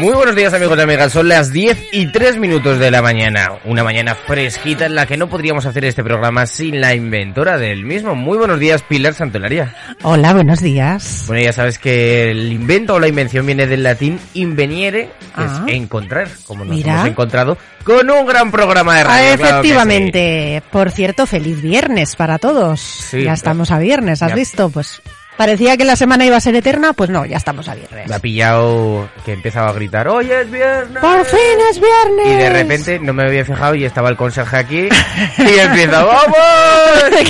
Muy 0.00 0.14
buenos 0.14 0.34
días 0.34 0.54
amigos 0.54 0.78
y 0.78 0.80
amigas, 0.80 1.12
son 1.12 1.28
las 1.28 1.52
10 1.52 1.88
y 1.92 2.06
3 2.06 2.38
minutos 2.38 2.78
de 2.78 2.90
la 2.90 3.02
mañana, 3.02 3.50
una 3.66 3.84
mañana 3.84 4.14
fresquita 4.14 4.86
en 4.86 4.94
la 4.94 5.04
que 5.04 5.18
no 5.18 5.28
podríamos 5.28 5.66
hacer 5.66 5.84
este 5.84 6.02
programa 6.02 6.46
sin 6.46 6.80
la 6.80 6.94
inventora 6.94 7.58
del 7.58 7.84
mismo. 7.84 8.14
Muy 8.14 8.38
buenos 8.38 8.58
días 8.58 8.82
Pilar 8.82 9.12
Santolaria. 9.12 9.74
Hola, 10.02 10.32
buenos 10.32 10.60
días. 10.62 11.24
Bueno, 11.26 11.42
ya 11.42 11.52
sabes 11.52 11.78
que 11.78 12.30
el 12.30 12.50
invento 12.50 12.94
o 12.94 12.98
la 12.98 13.08
invención 13.08 13.44
viene 13.44 13.66
del 13.66 13.82
latín 13.82 14.18
inveniere, 14.32 15.10
que 15.36 15.42
Ah. 15.42 15.64
es 15.68 15.74
encontrar, 15.74 16.28
como 16.46 16.64
nos 16.64 16.74
Mira. 16.76 16.94
hemos 16.94 17.08
encontrado 17.08 17.58
con 17.84 18.08
un 18.10 18.24
gran 18.24 18.50
programa 18.50 18.94
de 18.94 19.00
Ah, 19.02 19.04
radio. 19.04 19.36
claro 19.36 19.50
efectivamente. 19.60 20.62
Por 20.72 20.90
cierto, 20.92 21.26
feliz 21.26 21.60
viernes 21.60 22.16
para 22.16 22.38
todos. 22.38 22.80
Sí, 22.80 23.24
ya 23.24 23.34
estamos 23.34 23.70
a 23.70 23.78
viernes, 23.78 24.22
¿has 24.22 24.30
ya. 24.30 24.34
visto? 24.34 24.70
Pues 24.70 25.02
parecía 25.40 25.74
que 25.78 25.86
la 25.86 25.96
semana 25.96 26.26
iba 26.26 26.36
a 26.36 26.40
ser 26.40 26.54
eterna, 26.54 26.92
pues 26.92 27.08
no, 27.08 27.24
ya 27.24 27.38
estamos 27.38 27.66
a 27.66 27.74
viernes. 27.74 28.06
Me 28.06 28.14
ha 28.14 28.18
pillado 28.18 29.08
que 29.24 29.32
empezaba 29.32 29.70
a 29.70 29.72
gritar, 29.72 30.06
¡Oye, 30.06 30.42
es 30.42 30.50
viernes! 30.50 31.00
¡Por 31.00 31.24
fin 31.24 31.38
es 31.70 31.80
viernes! 31.80 32.26
Y 32.26 32.34
de 32.34 32.50
repente 32.50 32.98
no 32.98 33.14
me 33.14 33.22
había 33.22 33.42
fijado 33.42 33.74
y 33.74 33.86
estaba 33.86 34.10
el 34.10 34.16
conserje 34.18 34.54
aquí 34.58 34.88
y 35.38 35.58
empieza, 35.58 36.04
¡vamos! 36.04 36.36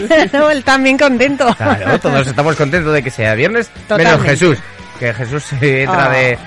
Claro, 0.08 0.50
él 0.50 0.64
también 0.64 0.98
contento. 0.98 1.54
Claro, 1.56 2.00
todos 2.00 2.26
estamos 2.26 2.56
contentos 2.56 2.92
de 2.92 3.00
que 3.00 3.10
sea 3.12 3.34
viernes, 3.36 3.70
menos 3.74 3.86
Totalmente. 3.88 4.28
Jesús, 4.30 4.58
que 4.98 5.14
Jesús 5.14 5.44
se 5.44 5.82
entra 5.82 6.06
Ah. 6.06 6.08
de, 6.08 6.38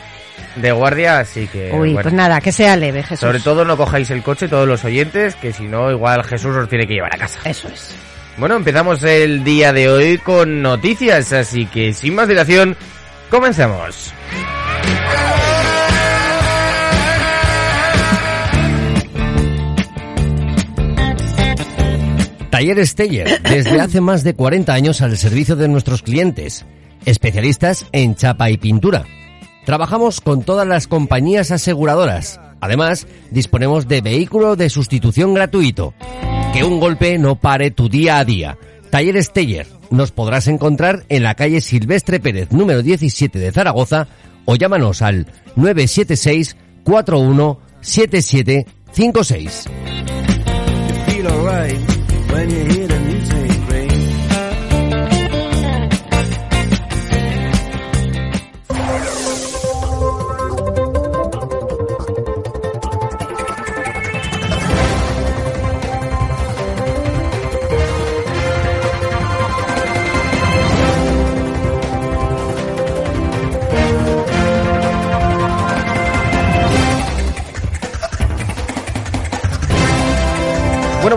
de 0.58 0.72
guardia, 0.74 1.20
así 1.20 1.48
que 1.48 1.72
Uy, 1.72 1.94
bueno. 1.94 2.02
pues 2.02 2.14
nada, 2.14 2.42
que 2.42 2.52
sea 2.52 2.76
leve, 2.76 3.04
Jesús. 3.04 3.22
Sobre 3.22 3.40
todo 3.40 3.64
no 3.64 3.78
cojáis 3.78 4.10
el 4.12 4.22
coche 4.22 4.50
todos 4.50 4.68
los 4.68 4.84
oyentes, 4.84 5.36
que 5.36 5.54
si 5.54 5.64
no 5.64 5.90
igual 5.92 6.26
Jesús 6.26 6.58
os 6.58 6.68
tiene 6.68 6.86
que 6.86 6.96
llevar 6.96 7.16
a 7.16 7.20
casa. 7.20 7.40
Eso 7.46 7.70
es. 7.70 7.96
Bueno, 8.38 8.56
empezamos 8.56 9.04
el 9.04 9.44
día 9.44 9.74
de 9.74 9.90
hoy 9.90 10.18
con 10.18 10.64
noticias, 10.64 11.32
así 11.34 11.68
que 11.68 11.94
sin 11.94 12.16
más 12.16 12.28
dilación, 12.28 12.76
comencemos. 13.30 14.12
Talleres 22.50 22.96
Teller, 22.96 23.42
desde 23.42 23.82
hace 23.82 24.02
más 24.02 24.24
de 24.24 24.36
40 24.36 24.74
años 24.74 25.02
al 25.02 25.18
servicio 25.18 25.56
de 25.56 25.68
nuestros 25.68 26.02
clientes, 26.02 26.66
especialistas 27.06 27.86
en 27.92 28.16
chapa 28.16 28.50
y 28.50 28.58
pintura. 28.58 29.06
Trabajamos 29.66 30.22
con 30.22 30.44
todas 30.44 30.68
las 30.68 30.88
compañías 30.88 31.52
aseguradoras. 31.52 32.40
Además, 32.62 33.08
disponemos 33.32 33.88
de 33.88 34.02
vehículo 34.02 34.56
de 34.56 34.70
sustitución 34.70 35.34
gratuito. 35.34 35.94
Que 36.54 36.64
un 36.64 36.80
golpe 36.80 37.18
no 37.18 37.36
pare 37.36 37.72
tu 37.72 37.90
día 37.90 38.20
a 38.20 38.26
día. 38.26 38.58
Talleres 38.92 39.34
Teller, 39.34 39.68
nos 39.90 40.12
podrás 40.12 40.48
encontrar 40.48 41.04
en 41.10 41.24
la 41.24 41.34
calle 41.34 41.62
Silvestre 41.62 42.20
Pérez 42.20 42.52
número 42.52 42.84
17 42.84 43.40
de 43.40 43.52
Zaragoza 43.52 44.08
o 44.46 44.56
llámanos 44.56 45.02
al 45.02 45.26
976 45.56 46.56
41 46.84 47.60
7756. 47.82 49.66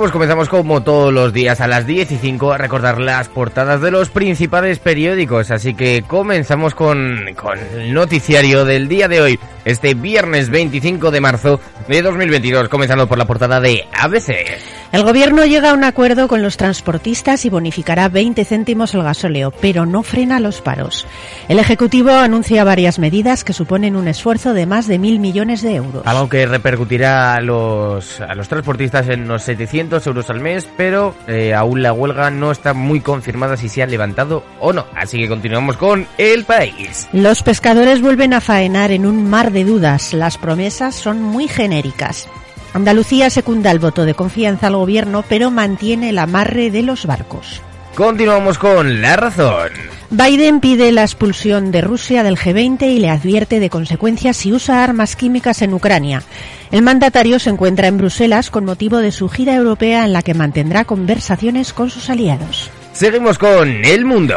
Pues 0.07 0.13
comenzamos 0.13 0.49
como 0.49 0.85
todos 0.85 1.13
los 1.13 1.33
días 1.33 1.61
a 1.61 1.67
las 1.67 1.85
10 1.85 2.13
y 2.13 2.17
5 2.19 2.53
a 2.53 2.59
recordar 2.59 3.01
las 3.01 3.29
portadas 3.29 3.81
de 3.81 3.91
los 3.91 4.09
principales 4.09 4.79
periódicos. 4.79 5.51
Así 5.51 5.75
que 5.75 6.05
comenzamos 6.07 6.77
con, 6.77 7.27
con 7.35 7.59
el 7.59 7.93
noticiario 7.93 8.65
del 8.65 8.87
día 8.87 9.09
de 9.09 9.21
hoy, 9.21 9.41
este 9.67 9.95
viernes 9.95 10.49
25 10.49 11.11
de 11.11 11.21
marzo 11.21 11.61
de 11.89 12.01
2022, 12.01 12.69
comenzando 12.69 13.07
por 13.07 13.19
la 13.19 13.27
portada 13.27 13.61
de 13.61 13.85
ABC. 13.93 14.31
El 14.93 15.03
gobierno 15.03 15.45
llega 15.45 15.73
a 15.73 15.75
un 15.75 15.83
acuerdo 15.83 16.29
con 16.29 16.41
los 16.41 16.57
transportistas 16.57 17.45
y 17.45 17.51
bonificará 17.51 18.09
20 18.09 18.45
céntimos 18.45 18.95
el 18.95 19.03
gasóleo, 19.03 19.53
pero 19.61 19.85
no 19.85 20.05
frena 20.05 20.39
los 20.39 20.61
paros. 20.61 21.07
El 21.49 21.59
Ejecutivo 21.59 22.13
anuncia 22.13 22.63
varias 22.63 23.01
medidas 23.01 23.43
que 23.43 23.53
suponen 23.53 23.97
un 23.97 24.07
esfuerzo 24.07 24.55
de 24.55 24.65
más 24.65 24.87
de 24.87 24.99
mil 24.99 25.19
millones 25.19 25.61
de 25.63 25.75
euros. 25.75 26.07
Algo 26.07 26.29
que 26.29 26.47
repercutirá 26.47 27.35
a 27.35 27.41
los, 27.41 28.21
a 28.21 28.35
los 28.37 28.49
transportistas 28.49 29.09
en 29.09 29.25
unos 29.25 29.43
700 29.43 30.07
euros 30.07 30.31
al 30.31 30.41
mes, 30.41 30.69
pero 30.77 31.15
eh, 31.27 31.53
aún 31.53 31.83
la 31.83 31.93
huelga 31.93 32.31
no 32.31 32.53
está 32.53 32.73
muy 32.73 33.01
confirmada 33.01 33.57
si 33.57 33.69
se 33.69 33.83
ha 33.83 33.87
levantado 33.87 34.45
o 34.61 34.73
no. 34.73 34.87
Así 34.95 35.19
que 35.19 35.29
continuamos 35.29 35.77
con 35.77 36.07
el 36.19 36.45
país. 36.45 37.09
Los 37.13 37.43
pescadores 37.43 38.01
vuelven 38.01 38.33
a 38.33 38.41
faenar 38.41 38.93
en 38.93 39.05
un 39.05 39.29
mar 39.29 39.51
de 39.51 39.56
dudas. 39.65 40.13
Las 40.13 40.39
promesas 40.39 40.95
son 40.95 41.23
muy 41.23 41.49
genéricas. 41.49 42.29
Andalucía 42.75 43.31
secunda 43.31 43.71
el 43.71 43.79
voto 43.79 44.05
de 44.05 44.15
confianza 44.15 44.67
al 44.67 44.77
gobierno, 44.77 45.25
pero 45.29 45.51
mantiene 45.51 46.11
el 46.11 46.19
amarre 46.19 46.71
de 46.71 46.83
los 46.83 47.07
barcos. 47.07 47.63
Continuamos 47.95 48.59
con 48.59 49.01
la 49.01 49.17
razón. 49.17 49.71
Biden 50.11 50.61
pide 50.61 50.93
la 50.93 51.03
expulsión 51.03 51.71
de 51.71 51.81
Rusia 51.81 52.23
del 52.23 52.37
G20 52.37 52.83
y 52.83 52.99
le 52.99 53.09
advierte 53.09 53.59
de 53.59 53.71
consecuencias 53.71 54.37
si 54.37 54.53
usa 54.53 54.85
armas 54.85 55.17
químicas 55.17 55.63
en 55.63 55.73
Ucrania. 55.73 56.23
El 56.71 56.83
mandatario 56.83 57.39
se 57.39 57.51
encuentra 57.51 57.89
en 57.89 57.97
Bruselas 57.97 58.51
con 58.51 58.67
motivo 58.67 58.99
de 58.99 59.13
su 59.13 59.29
gira 59.31 59.55
europea 59.55 60.05
en 60.05 60.13
la 60.13 60.23
que 60.23 60.35
mantendrá 60.35 60.85
conversaciones 60.85 61.73
con 61.73 61.89
sus 61.89 62.11
aliados. 62.11 62.71
Seguimos 62.93 63.39
con 63.39 63.69
el 63.85 64.05
mundo. 64.05 64.37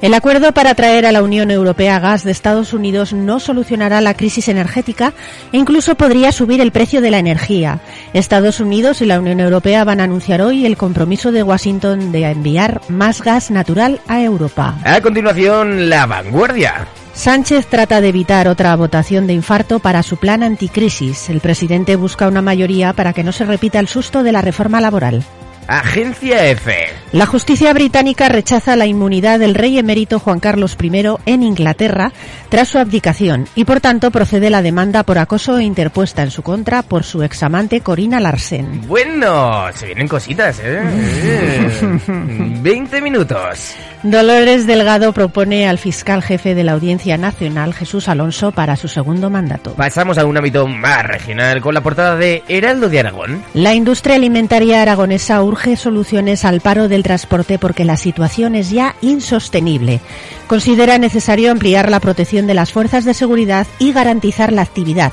El 0.00 0.14
acuerdo 0.14 0.52
para 0.52 0.76
traer 0.76 1.06
a 1.06 1.12
la 1.12 1.24
Unión 1.24 1.50
Europea 1.50 1.98
gas 1.98 2.22
de 2.22 2.30
Estados 2.30 2.72
Unidos 2.72 3.12
no 3.12 3.40
solucionará 3.40 4.00
la 4.00 4.14
crisis 4.14 4.48
energética 4.48 5.12
e 5.52 5.56
incluso 5.56 5.96
podría 5.96 6.30
subir 6.30 6.60
el 6.60 6.70
precio 6.70 7.00
de 7.00 7.10
la 7.10 7.18
energía. 7.18 7.80
Estados 8.12 8.60
Unidos 8.60 9.02
y 9.02 9.06
la 9.06 9.18
Unión 9.18 9.40
Europea 9.40 9.82
van 9.82 10.00
a 10.00 10.04
anunciar 10.04 10.40
hoy 10.40 10.66
el 10.66 10.76
compromiso 10.76 11.32
de 11.32 11.42
Washington 11.42 12.12
de 12.12 12.30
enviar 12.30 12.80
más 12.88 13.22
gas 13.22 13.50
natural 13.50 14.00
a 14.06 14.22
Europa. 14.22 14.76
A 14.84 15.00
continuación, 15.00 15.90
la 15.90 16.06
vanguardia. 16.06 16.86
Sánchez 17.12 17.66
trata 17.66 18.00
de 18.00 18.10
evitar 18.10 18.46
otra 18.46 18.76
votación 18.76 19.26
de 19.26 19.32
infarto 19.32 19.80
para 19.80 20.04
su 20.04 20.16
plan 20.18 20.44
anticrisis. 20.44 21.28
El 21.28 21.40
presidente 21.40 21.96
busca 21.96 22.28
una 22.28 22.42
mayoría 22.42 22.92
para 22.92 23.12
que 23.12 23.24
no 23.24 23.32
se 23.32 23.44
repita 23.44 23.80
el 23.80 23.88
susto 23.88 24.22
de 24.22 24.30
la 24.30 24.42
reforma 24.42 24.80
laboral. 24.80 25.24
Agencia 25.68 26.46
F. 26.46 26.74
La 27.12 27.26
justicia 27.26 27.74
británica 27.74 28.30
rechaza 28.30 28.74
la 28.74 28.86
inmunidad 28.86 29.38
del 29.38 29.54
rey 29.54 29.78
emérito 29.78 30.18
Juan 30.18 30.40
Carlos 30.40 30.78
I 30.82 30.90
en 31.26 31.42
Inglaterra 31.42 32.10
tras 32.48 32.68
su 32.68 32.78
abdicación 32.78 33.46
y 33.54 33.66
por 33.66 33.80
tanto 33.80 34.10
procede 34.10 34.48
la 34.48 34.62
demanda 34.62 35.02
por 35.02 35.18
acoso 35.18 35.60
interpuesta 35.60 36.22
en 36.22 36.30
su 36.30 36.42
contra 36.42 36.80
por 36.80 37.04
su 37.04 37.22
examante 37.22 37.82
Corina 37.82 38.18
Larsen. 38.18 38.88
Bueno, 38.88 39.66
se 39.74 39.86
vienen 39.86 40.08
cositas, 40.08 40.58
¿eh? 40.64 40.80
Eh, 41.28 42.58
20 42.62 43.02
minutos. 43.02 43.74
Dolores 44.02 44.66
Delgado 44.66 45.12
propone 45.12 45.68
al 45.68 45.78
fiscal 45.78 46.22
jefe 46.22 46.54
de 46.54 46.64
la 46.64 46.72
Audiencia 46.72 47.18
Nacional 47.18 47.74
Jesús 47.74 48.08
Alonso 48.08 48.52
para 48.52 48.76
su 48.76 48.88
segundo 48.88 49.28
mandato. 49.28 49.74
Pasamos 49.74 50.18
a 50.18 50.24
un 50.24 50.36
ámbito 50.36 50.66
más 50.66 51.02
regional 51.04 51.60
con 51.60 51.74
la 51.74 51.82
portada 51.82 52.16
de 52.16 52.42
Heraldo 52.48 52.88
de 52.88 53.00
Aragón. 53.00 53.42
La 53.54 53.74
industria 53.74 54.16
alimentaria 54.16 54.82
aragonesa 54.82 55.42
urge 55.42 55.57
soluciones 55.76 56.44
al 56.44 56.60
paro 56.60 56.88
del 56.88 57.02
transporte 57.02 57.58
porque 57.58 57.84
la 57.84 57.96
situación 57.96 58.54
es 58.54 58.70
ya 58.70 58.94
insostenible. 59.00 60.00
Considera 60.46 60.98
necesario 60.98 61.50
ampliar 61.50 61.90
la 61.90 62.00
protección 62.00 62.46
de 62.46 62.54
las 62.54 62.72
fuerzas 62.72 63.04
de 63.04 63.14
seguridad 63.14 63.66
y 63.78 63.92
garantizar 63.92 64.52
la 64.52 64.62
actividad. 64.62 65.12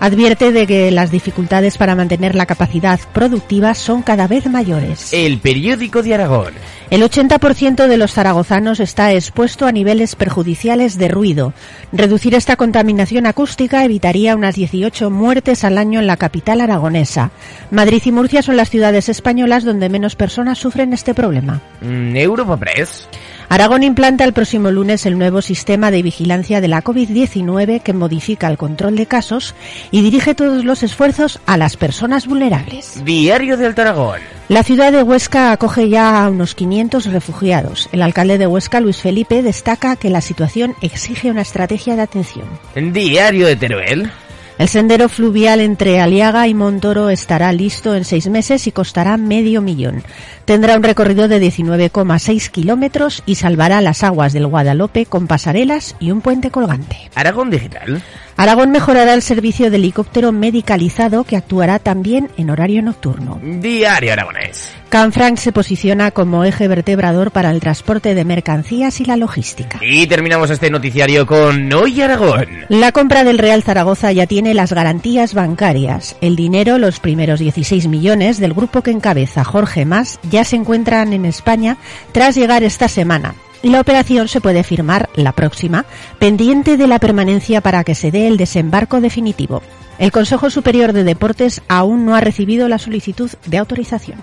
Advierte 0.00 0.52
de 0.52 0.66
que 0.66 0.90
las 0.90 1.10
dificultades 1.10 1.78
para 1.78 1.94
mantener 1.94 2.34
la 2.34 2.46
capacidad 2.46 3.00
productiva 3.12 3.74
son 3.74 4.02
cada 4.02 4.26
vez 4.26 4.46
mayores. 4.46 5.12
El 5.12 5.38
periódico 5.38 6.02
de 6.02 6.14
Aragón. 6.14 6.54
El 6.90 7.02
80% 7.02 7.86
de 7.88 7.96
los 7.96 8.12
zaragozanos 8.12 8.78
está 8.78 9.12
expuesto 9.12 9.66
a 9.66 9.72
niveles 9.72 10.14
perjudiciales 10.16 10.98
de 10.98 11.08
ruido. 11.08 11.54
Reducir 11.92 12.34
esta 12.34 12.56
contaminación 12.56 13.26
acústica 13.26 13.84
evitaría 13.84 14.36
unas 14.36 14.54
18 14.54 15.10
muertes 15.10 15.64
al 15.64 15.78
año 15.78 16.00
en 16.00 16.06
la 16.06 16.16
capital 16.16 16.60
aragonesa. 16.60 17.30
Madrid 17.70 18.02
y 18.04 18.12
Murcia 18.12 18.42
son 18.42 18.56
las 18.56 18.70
ciudades 18.70 19.08
españolas 19.08 19.64
donde 19.64 19.88
menos 19.88 20.14
personas 20.14 20.58
sufren 20.58 20.92
este 20.92 21.14
problema. 21.14 21.60
Mm, 21.80 22.16
Europa 22.16 22.56
Press. 22.56 23.08
Aragón 23.48 23.82
implanta 23.82 24.24
el 24.24 24.32
próximo 24.32 24.70
lunes 24.70 25.06
el 25.06 25.18
nuevo 25.18 25.42
sistema 25.42 25.90
de 25.90 26.02
vigilancia 26.02 26.60
de 26.60 26.68
la 26.68 26.82
COVID-19 26.82 27.82
que 27.82 27.92
modifica 27.92 28.48
el 28.48 28.58
control 28.58 28.96
de 28.96 29.06
casos 29.06 29.54
y 29.90 30.02
dirige 30.02 30.34
todos 30.34 30.64
los 30.64 30.82
esfuerzos 30.82 31.40
a 31.46 31.56
las 31.56 31.76
personas 31.76 32.26
vulnerables. 32.26 33.04
Diario 33.04 33.56
de 33.56 33.66
Altaragón. 33.66 34.20
La 34.48 34.62
ciudad 34.62 34.92
de 34.92 35.02
Huesca 35.02 35.52
acoge 35.52 35.88
ya 35.88 36.22
a 36.22 36.28
unos 36.28 36.54
500 36.54 37.06
refugiados. 37.06 37.88
El 37.92 38.02
alcalde 38.02 38.36
de 38.38 38.46
Huesca, 38.46 38.80
Luis 38.80 38.98
Felipe, 38.98 39.42
destaca 39.42 39.96
que 39.96 40.10
la 40.10 40.20
situación 40.20 40.74
exige 40.82 41.30
una 41.30 41.42
estrategia 41.42 41.96
de 41.96 42.02
atención. 42.02 42.46
Diario 42.74 43.46
de 43.46 43.56
Teruel. 43.56 44.10
El 44.56 44.68
sendero 44.68 45.08
fluvial 45.08 45.60
entre 45.60 46.00
Aliaga 46.00 46.46
y 46.46 46.54
Montoro 46.54 47.10
estará 47.10 47.52
listo 47.52 47.96
en 47.96 48.04
seis 48.04 48.28
meses 48.28 48.68
y 48.68 48.72
costará 48.72 49.16
medio 49.16 49.60
millón. 49.60 50.04
Tendrá 50.44 50.76
un 50.76 50.82
recorrido 50.82 51.26
de 51.26 51.40
19,6 51.40 52.50
kilómetros 52.50 53.22
y 53.24 53.36
salvará 53.36 53.80
las 53.80 54.02
aguas 54.02 54.32
del 54.32 54.46
Guadalope 54.46 55.06
con 55.06 55.26
pasarelas 55.26 55.96
y 56.00 56.10
un 56.10 56.20
puente 56.20 56.50
colgante. 56.50 57.10
Aragón 57.14 57.50
Digital. 57.50 58.02
Aragón 58.36 58.70
mejorará 58.72 59.14
el 59.14 59.22
servicio 59.22 59.70
de 59.70 59.76
helicóptero 59.76 60.32
medicalizado 60.32 61.24
que 61.24 61.36
actuará 61.36 61.78
también 61.78 62.30
en 62.36 62.50
horario 62.50 62.82
nocturno. 62.82 63.40
Diario 63.42 64.12
Aragonés. 64.12 64.72
Canfranc 64.88 65.38
se 65.38 65.50
posiciona 65.50 66.10
como 66.10 66.44
eje 66.44 66.68
vertebrador 66.68 67.32
para 67.32 67.50
el 67.50 67.60
transporte 67.60 68.14
de 68.14 68.24
mercancías 68.24 69.00
y 69.00 69.04
la 69.04 69.16
logística. 69.16 69.80
Y 69.82 70.06
terminamos 70.06 70.50
este 70.50 70.70
noticiario 70.70 71.26
con 71.26 71.72
Hoy 71.72 72.00
Aragón. 72.00 72.46
La 72.68 72.92
compra 72.92 73.24
del 73.24 73.38
Real 73.38 73.62
Zaragoza 73.62 74.12
ya 74.12 74.26
tiene 74.26 74.54
las 74.54 74.72
garantías 74.72 75.34
bancarias. 75.34 76.16
El 76.20 76.36
dinero, 76.36 76.78
los 76.78 77.00
primeros 77.00 77.40
16 77.40 77.88
millones 77.88 78.38
del 78.38 78.54
grupo 78.54 78.82
que 78.82 78.92
encabeza 78.92 79.42
Jorge 79.42 79.84
Mas, 79.84 80.20
ya 80.34 80.44
se 80.44 80.56
encuentran 80.56 81.12
en 81.12 81.24
España 81.26 81.76
tras 82.10 82.34
llegar 82.34 82.64
esta 82.64 82.88
semana. 82.88 83.36
La 83.62 83.80
operación 83.80 84.26
se 84.26 84.40
puede 84.40 84.64
firmar 84.64 85.08
la 85.14 85.30
próxima, 85.30 85.84
pendiente 86.18 86.76
de 86.76 86.88
la 86.88 86.98
permanencia 86.98 87.60
para 87.60 87.84
que 87.84 87.94
se 87.94 88.10
dé 88.10 88.26
el 88.26 88.36
desembarco 88.36 89.00
definitivo. 89.00 89.62
El 90.00 90.10
Consejo 90.10 90.50
Superior 90.50 90.92
de 90.92 91.04
Deportes 91.04 91.62
aún 91.68 92.04
no 92.04 92.16
ha 92.16 92.20
recibido 92.20 92.68
la 92.68 92.78
solicitud 92.78 93.30
de 93.46 93.58
autorización. 93.58 94.20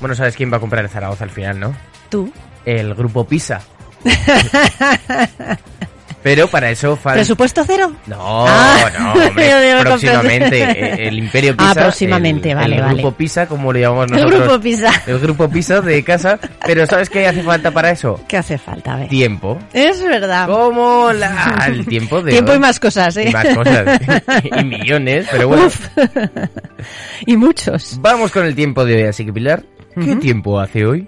Bueno, 0.00 0.16
¿sabes 0.16 0.34
quién 0.34 0.52
va 0.52 0.56
a 0.56 0.60
comprar 0.60 0.84
el 0.84 0.90
Zaragoza 0.90 1.22
al 1.22 1.30
final, 1.30 1.60
no? 1.60 1.72
¿Tú? 2.08 2.32
El 2.64 2.96
grupo 2.96 3.24
Pisa. 3.24 3.62
Pero 6.24 6.48
para 6.48 6.70
eso 6.70 6.96
falta... 6.96 7.18
¿Presupuesto 7.18 7.62
cero? 7.66 7.92
No, 8.06 8.46
Ah. 8.48 8.90
no, 8.98 9.12
hombre, 9.28 9.48
Yo 9.50 9.60
digo, 9.60 9.80
próximamente. 9.80 10.62
eh, 10.62 11.08
El 11.08 11.18
Imperio 11.18 11.54
Pisa. 11.56 11.70
Ah, 11.70 11.74
próximamente, 11.74 12.50
el, 12.50 12.56
vale, 12.56 12.76
el 12.76 12.82
vale. 12.82 12.94
grupo 12.94 13.12
Pisa, 13.16 13.46
como 13.46 13.72
le 13.72 13.80
llamamos 13.82 14.06
El 14.06 14.12
nosotros. 14.16 14.40
grupo 14.40 14.60
Pisa. 14.60 14.90
El 15.06 15.18
grupo 15.20 15.48
Pisa 15.50 15.80
de 15.82 16.02
casa. 16.02 16.38
Pero 16.66 16.86
¿sabes 16.86 17.10
qué 17.10 17.26
hace 17.28 17.42
falta 17.42 17.70
para 17.70 17.90
eso? 17.90 18.18
¿Qué 18.26 18.38
hace 18.38 18.56
falta? 18.58 18.94
A 18.94 18.96
ver. 18.96 19.08
Tiempo. 19.10 19.58
Es 19.74 20.02
verdad. 20.02 20.48
Como 20.48 21.12
la, 21.12 21.62
el 21.68 21.86
tiempo 21.86 22.22
de 22.22 22.32
Tiempo 22.32 22.52
hoy. 22.52 22.56
y 22.56 22.60
más 22.60 22.80
cosas, 22.80 23.14
¿eh? 23.18 23.28
Y 23.28 23.32
más 23.32 23.46
cosas. 23.54 24.00
y 24.60 24.64
millones, 24.64 25.26
pero 25.30 25.46
bueno. 25.48 25.66
Uf. 25.66 25.88
y 27.26 27.36
muchos. 27.36 27.98
Vamos 28.00 28.30
con 28.30 28.44
el 28.46 28.54
tiempo 28.54 28.84
de 28.84 28.94
hoy, 28.96 29.02
así 29.08 29.24
que 29.26 29.32
Pilar, 29.32 29.62
¿qué 29.94 30.16
tiempo 30.16 30.60
hace 30.60 30.86
hoy? 30.86 31.06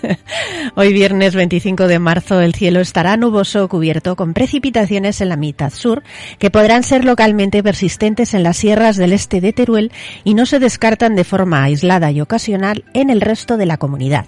Hoy 0.74 0.92
viernes 0.92 1.34
25 1.34 1.86
de 1.86 1.98
marzo 1.98 2.40
el 2.40 2.54
cielo 2.54 2.80
estará 2.80 3.16
nuboso 3.16 3.68
cubierto 3.68 4.16
con 4.16 4.34
precipitaciones 4.34 5.20
en 5.20 5.28
la 5.28 5.36
mitad 5.36 5.70
sur 5.70 6.02
que 6.38 6.50
podrán 6.50 6.82
ser 6.82 7.04
localmente 7.04 7.62
persistentes 7.62 8.34
en 8.34 8.42
las 8.42 8.56
sierras 8.56 8.96
del 8.96 9.12
este 9.12 9.40
de 9.40 9.52
Teruel 9.52 9.92
y 10.24 10.34
no 10.34 10.46
se 10.46 10.58
descartan 10.58 11.16
de 11.16 11.24
forma 11.24 11.64
aislada 11.64 12.10
y 12.10 12.20
ocasional 12.20 12.84
en 12.94 13.10
el 13.10 13.20
resto 13.20 13.56
de 13.56 13.66
la 13.66 13.76
comunidad. 13.76 14.26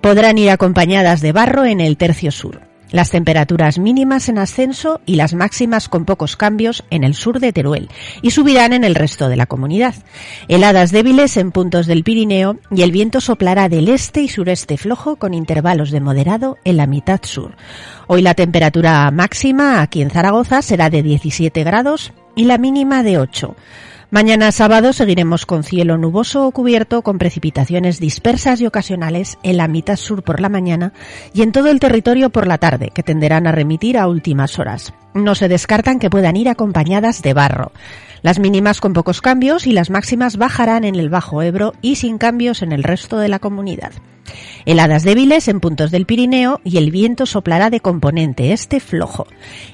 Podrán 0.00 0.38
ir 0.38 0.50
acompañadas 0.50 1.20
de 1.20 1.32
barro 1.32 1.64
en 1.64 1.80
el 1.80 1.96
tercio 1.96 2.30
sur. 2.30 2.67
Las 2.90 3.10
temperaturas 3.10 3.78
mínimas 3.78 4.28
en 4.30 4.38
ascenso 4.38 5.00
y 5.04 5.16
las 5.16 5.34
máximas 5.34 5.88
con 5.88 6.06
pocos 6.06 6.36
cambios 6.36 6.84
en 6.90 7.04
el 7.04 7.14
sur 7.14 7.38
de 7.38 7.52
Teruel 7.52 7.90
y 8.22 8.30
subirán 8.30 8.72
en 8.72 8.82
el 8.82 8.94
resto 8.94 9.28
de 9.28 9.36
la 9.36 9.46
comunidad. 9.46 9.94
Heladas 10.48 10.90
débiles 10.90 11.36
en 11.36 11.52
puntos 11.52 11.86
del 11.86 12.02
Pirineo 12.02 12.58
y 12.70 12.82
el 12.82 12.90
viento 12.90 13.20
soplará 13.20 13.68
del 13.68 13.88
este 13.88 14.22
y 14.22 14.28
sureste 14.28 14.78
flojo 14.78 15.16
con 15.16 15.34
intervalos 15.34 15.90
de 15.90 16.00
moderado 16.00 16.56
en 16.64 16.78
la 16.78 16.86
mitad 16.86 17.20
sur. 17.22 17.56
Hoy 18.06 18.22
la 18.22 18.34
temperatura 18.34 19.10
máxima 19.10 19.82
aquí 19.82 20.00
en 20.00 20.10
Zaragoza 20.10 20.62
será 20.62 20.88
de 20.88 21.02
17 21.02 21.62
grados 21.64 22.12
y 22.36 22.44
la 22.44 22.56
mínima 22.56 23.02
de 23.02 23.18
8. 23.18 23.54
Mañana 24.10 24.50
sábado 24.52 24.94
seguiremos 24.94 25.44
con 25.44 25.64
cielo 25.64 25.98
nuboso 25.98 26.46
o 26.46 26.50
cubierto 26.50 27.02
con 27.02 27.18
precipitaciones 27.18 28.00
dispersas 28.00 28.58
y 28.62 28.66
ocasionales 28.66 29.38
en 29.42 29.58
la 29.58 29.68
mitad 29.68 29.96
sur 29.96 30.22
por 30.22 30.40
la 30.40 30.48
mañana 30.48 30.94
y 31.34 31.42
en 31.42 31.52
todo 31.52 31.68
el 31.68 31.78
territorio 31.78 32.30
por 32.30 32.46
la 32.46 32.56
tarde, 32.56 32.90
que 32.94 33.02
tenderán 33.02 33.46
a 33.46 33.52
remitir 33.52 33.98
a 33.98 34.08
últimas 34.08 34.58
horas. 34.58 34.94
No 35.12 35.34
se 35.34 35.48
descartan 35.48 35.98
que 35.98 36.08
puedan 36.08 36.36
ir 36.36 36.48
acompañadas 36.48 37.20
de 37.20 37.34
barro. 37.34 37.70
Las 38.22 38.38
mínimas 38.38 38.80
con 38.80 38.94
pocos 38.94 39.20
cambios 39.20 39.66
y 39.66 39.72
las 39.72 39.90
máximas 39.90 40.38
bajarán 40.38 40.84
en 40.84 40.94
el 40.94 41.10
Bajo 41.10 41.42
Ebro 41.42 41.74
y 41.82 41.96
sin 41.96 42.16
cambios 42.16 42.62
en 42.62 42.72
el 42.72 42.84
resto 42.84 43.18
de 43.18 43.28
la 43.28 43.40
comunidad. 43.40 43.92
Heladas 44.66 45.02
débiles 45.02 45.48
en 45.48 45.60
puntos 45.60 45.90
del 45.90 46.06
Pirineo 46.06 46.60
y 46.64 46.78
el 46.78 46.90
viento 46.90 47.26
soplará 47.26 47.70
de 47.70 47.80
componente 47.80 48.52
este 48.52 48.80
flojo. 48.80 49.26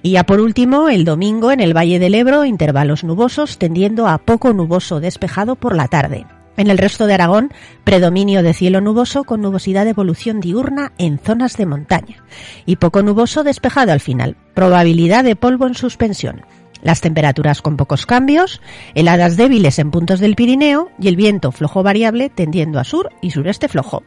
Y 0.02 0.12
ya 0.12 0.24
por 0.24 0.40
último, 0.40 0.88
el 0.88 1.04
domingo 1.04 1.50
en 1.50 1.60
el 1.60 1.76
Valle 1.76 1.98
del 1.98 2.14
Ebro, 2.14 2.44
intervalos 2.44 3.04
nubosos 3.04 3.58
tendiendo 3.58 4.06
a 4.06 4.18
poco 4.18 4.52
nuboso 4.52 5.00
despejado 5.00 5.56
por 5.56 5.74
la 5.76 5.88
tarde. 5.88 6.26
En 6.56 6.70
el 6.70 6.78
resto 6.78 7.06
de 7.06 7.14
Aragón, 7.14 7.52
predominio 7.82 8.42
de 8.42 8.54
cielo 8.54 8.80
nuboso 8.80 9.24
con 9.24 9.40
nubosidad 9.40 9.84
de 9.84 9.90
evolución 9.90 10.40
diurna 10.40 10.92
en 10.98 11.18
zonas 11.18 11.56
de 11.56 11.66
montaña. 11.66 12.22
Y 12.64 12.76
poco 12.76 13.02
nuboso 13.02 13.42
despejado 13.42 13.92
al 13.92 14.00
final. 14.00 14.36
Probabilidad 14.54 15.24
de 15.24 15.34
polvo 15.34 15.66
en 15.66 15.74
suspensión. 15.74 16.42
Las 16.82 17.00
temperaturas 17.00 17.62
con 17.62 17.76
pocos 17.76 18.06
cambios, 18.06 18.60
heladas 18.94 19.36
débiles 19.36 19.78
en 19.78 19.90
puntos 19.90 20.20
del 20.20 20.36
Pirineo 20.36 20.90
y 21.00 21.08
el 21.08 21.16
viento 21.16 21.50
flojo 21.50 21.82
variable 21.82 22.28
tendiendo 22.28 22.78
a 22.78 22.84
sur 22.84 23.10
y 23.22 23.30
sureste 23.30 23.68
flojo. 23.68 24.04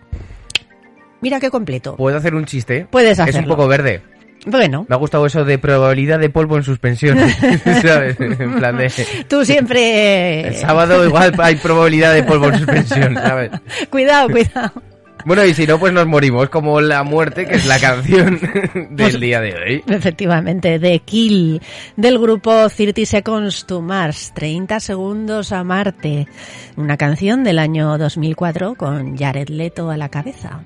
Mira 1.22 1.40
qué 1.40 1.50
completo. 1.50 1.96
¿Puedo 1.96 2.18
hacer 2.18 2.36
un 2.36 2.46
chiste? 2.46 2.88
Puedes 2.90 3.14
Es 3.14 3.20
un 3.20 3.30
hacerlo. 3.30 3.56
poco 3.56 3.68
verde. 3.68 4.02
Bueno, 4.46 4.86
Me 4.88 4.96
ha 4.96 4.98
gustado 5.00 5.26
eso 5.26 5.44
de 5.44 5.58
probabilidad 5.58 6.20
de 6.20 6.30
polvo 6.30 6.56
en 6.58 6.64
suspensión. 6.64 7.18
¿Sabes? 7.82 8.18
En 8.20 8.56
plan 8.56 8.78
de... 8.78 8.92
tú 9.28 9.44
siempre... 9.44 10.48
El 10.50 10.56
sábado 10.56 11.04
igual 11.06 11.34
hay 11.40 11.56
probabilidad 11.56 12.14
de 12.14 12.24
polvo 12.24 12.48
en 12.50 12.58
suspensión, 12.60 13.16
¿sabes? 13.16 13.52
Cuidado, 13.90 14.30
cuidado. 14.30 14.72
Bueno, 15.26 15.44
y 15.44 15.54
si 15.54 15.68
no, 15.68 15.78
pues 15.78 15.92
nos 15.92 16.08
morimos, 16.08 16.48
como 16.48 16.80
la 16.80 17.04
muerte, 17.04 17.46
que 17.46 17.56
es 17.56 17.66
la 17.66 17.80
canción 17.82 18.40
del 18.40 18.88
Pues- 18.96 19.20
día 19.20 19.42
de 19.42 19.54
hoy. 19.56 19.84
Efectivamente, 19.88 20.80
de 20.80 21.00
Kill, 21.00 21.60
del 21.98 22.18
grupo 22.18 22.70
30 22.70 23.06
Seconds 23.06 23.66
to 23.66 23.82
Mars, 23.82 24.32
30 24.36 24.80
segundos 24.80 25.52
a 25.52 25.66
Marte, 25.66 26.28
una 26.78 26.96
canción 26.96 27.44
del 27.44 27.60
año 27.60 27.98
2004 27.98 28.76
con 28.76 29.18
Jared 29.18 29.50
Leto 29.50 29.90
a 29.90 29.98
la 29.98 30.08
cabeza. 30.08 30.62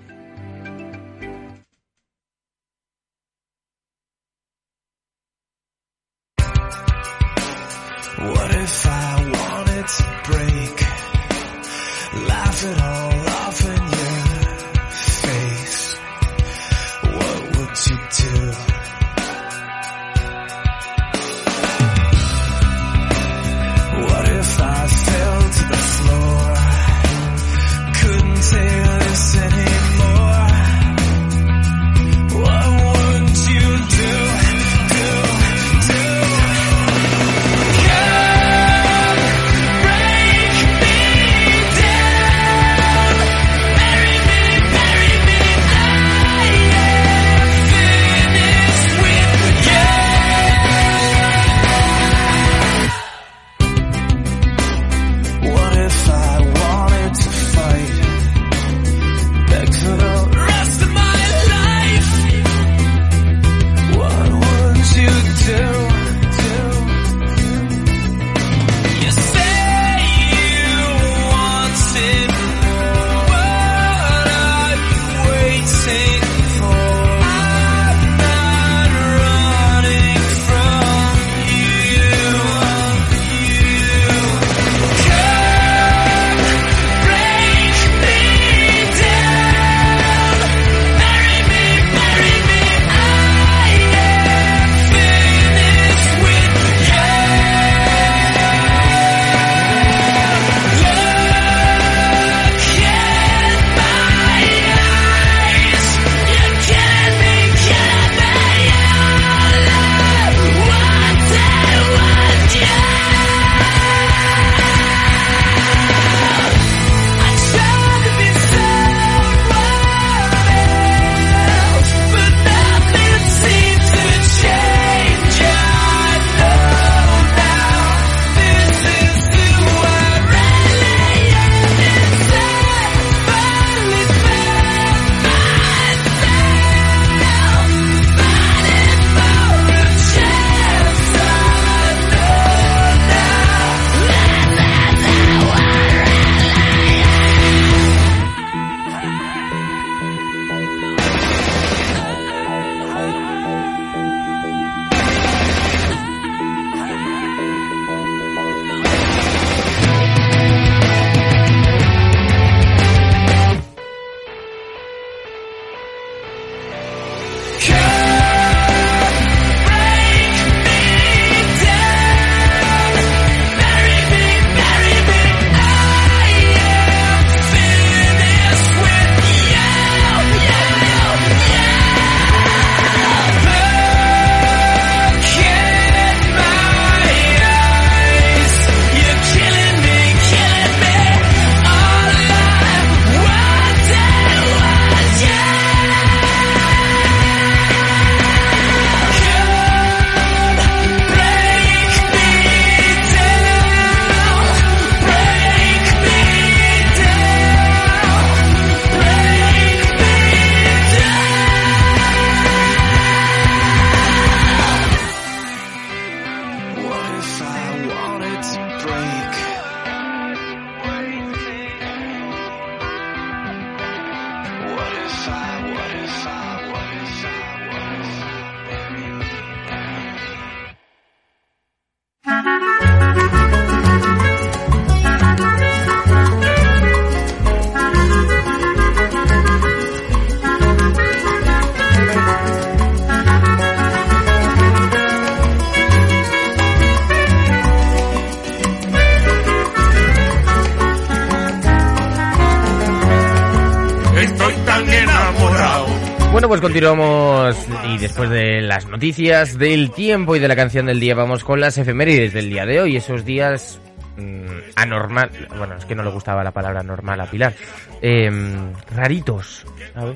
Pues 256.51 256.59
continuamos 256.59 257.55
y 257.87 257.97
después 257.97 258.29
de 258.29 258.59
las 258.59 258.85
noticias 258.85 259.57
del 259.57 259.89
tiempo 259.91 260.35
y 260.35 260.39
de 260.39 260.49
la 260.49 260.55
canción 260.57 260.85
del 260.85 260.99
día 260.99 261.15
vamos 261.15 261.45
con 261.45 261.61
las 261.61 261.77
efemérides 261.77 262.33
del 262.33 262.49
día 262.49 262.65
de 262.65 262.81
hoy, 262.81 262.97
esos 262.97 263.23
días 263.23 263.79
mm, 264.17 264.45
anormal, 264.75 265.29
bueno, 265.57 265.75
es 265.77 265.85
que 265.85 265.95
no 265.95 266.03
le 266.03 266.09
gustaba 266.11 266.43
la 266.43 266.51
palabra 266.51 266.83
normal 266.83 267.21
a 267.21 267.25
Pilar, 267.27 267.53
Em, 268.01 268.73
raritos. 268.93 269.65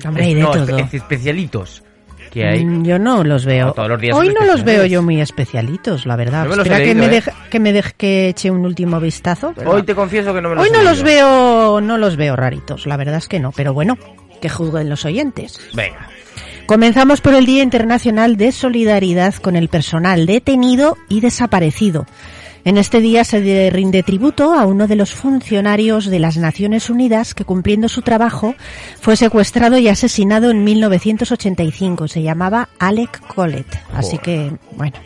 Hombre, 0.04 0.26
de 0.26 0.34
no, 0.34 0.50
todo. 0.50 0.66
espe- 0.78 0.88
especialitos 0.92 1.82
que 2.30 2.44
hay. 2.46 2.64
Mm, 2.66 2.84
Yo 2.84 2.98
no 2.98 3.24
los 3.24 3.46
veo. 3.46 3.68
No, 3.68 3.72
todos 3.72 3.88
los 3.88 4.00
días 4.00 4.14
Hoy 4.14 4.26
no 4.28 4.40
los 4.44 4.56
especiales. 4.58 4.64
veo 4.64 4.86
yo 4.86 5.02
muy 5.02 5.20
especialitos, 5.22 6.04
la 6.04 6.16
verdad. 6.16 6.44
No 6.44 6.50
me 6.50 6.56
los 6.56 6.66
Espera 6.66 6.84
he 6.84 6.88
que, 6.88 6.94
leído, 6.94 7.00
me 7.00 7.06
¿eh? 7.06 7.14
deje, 7.14 7.32
que 7.50 7.60
me 7.60 7.72
deje 7.72 7.92
que 7.96 8.28
eche 8.28 8.50
un 8.50 8.66
último 8.66 9.00
vistazo. 9.00 9.52
pero 9.56 9.70
Hoy 9.70 9.84
te 9.84 9.94
confieso 9.94 10.34
que 10.34 10.42
no 10.42 10.50
me 10.50 10.56
los 10.56 10.64
Hoy 10.66 10.70
no 10.70 10.82
los 10.82 11.02
veo, 11.02 11.80
no 11.80 11.96
los 11.96 12.16
veo 12.16 12.36
raritos, 12.36 12.86
la 12.86 12.98
verdad 12.98 13.16
es 13.16 13.28
que 13.28 13.40
no, 13.40 13.52
pero 13.52 13.72
bueno, 13.72 13.96
que 14.42 14.50
juzguen 14.50 14.90
los 14.90 15.04
oyentes. 15.06 15.60
Venga. 15.72 16.08
Comenzamos 16.66 17.20
por 17.20 17.34
el 17.34 17.46
Día 17.46 17.62
Internacional 17.62 18.36
de 18.36 18.50
Solidaridad 18.50 19.34
con 19.36 19.54
el 19.54 19.68
personal 19.68 20.26
detenido 20.26 20.96
y 21.08 21.20
desaparecido. 21.20 22.06
En 22.64 22.76
este 22.78 23.00
día 23.00 23.22
se 23.22 23.40
de- 23.40 23.70
rinde 23.70 24.02
tributo 24.02 24.52
a 24.52 24.66
uno 24.66 24.88
de 24.88 24.96
los 24.96 25.12
funcionarios 25.14 26.06
de 26.06 26.18
las 26.18 26.36
Naciones 26.36 26.90
Unidas 26.90 27.34
que 27.34 27.44
cumpliendo 27.44 27.88
su 27.88 28.02
trabajo 28.02 28.56
fue 29.00 29.14
secuestrado 29.14 29.78
y 29.78 29.86
asesinado 29.86 30.50
en 30.50 30.64
1985. 30.64 32.08
Se 32.08 32.22
llamaba 32.22 32.68
Alec 32.80 33.20
Collett. 33.28 33.68
Así 33.94 34.18
que, 34.18 34.50
bueno, 34.72 34.96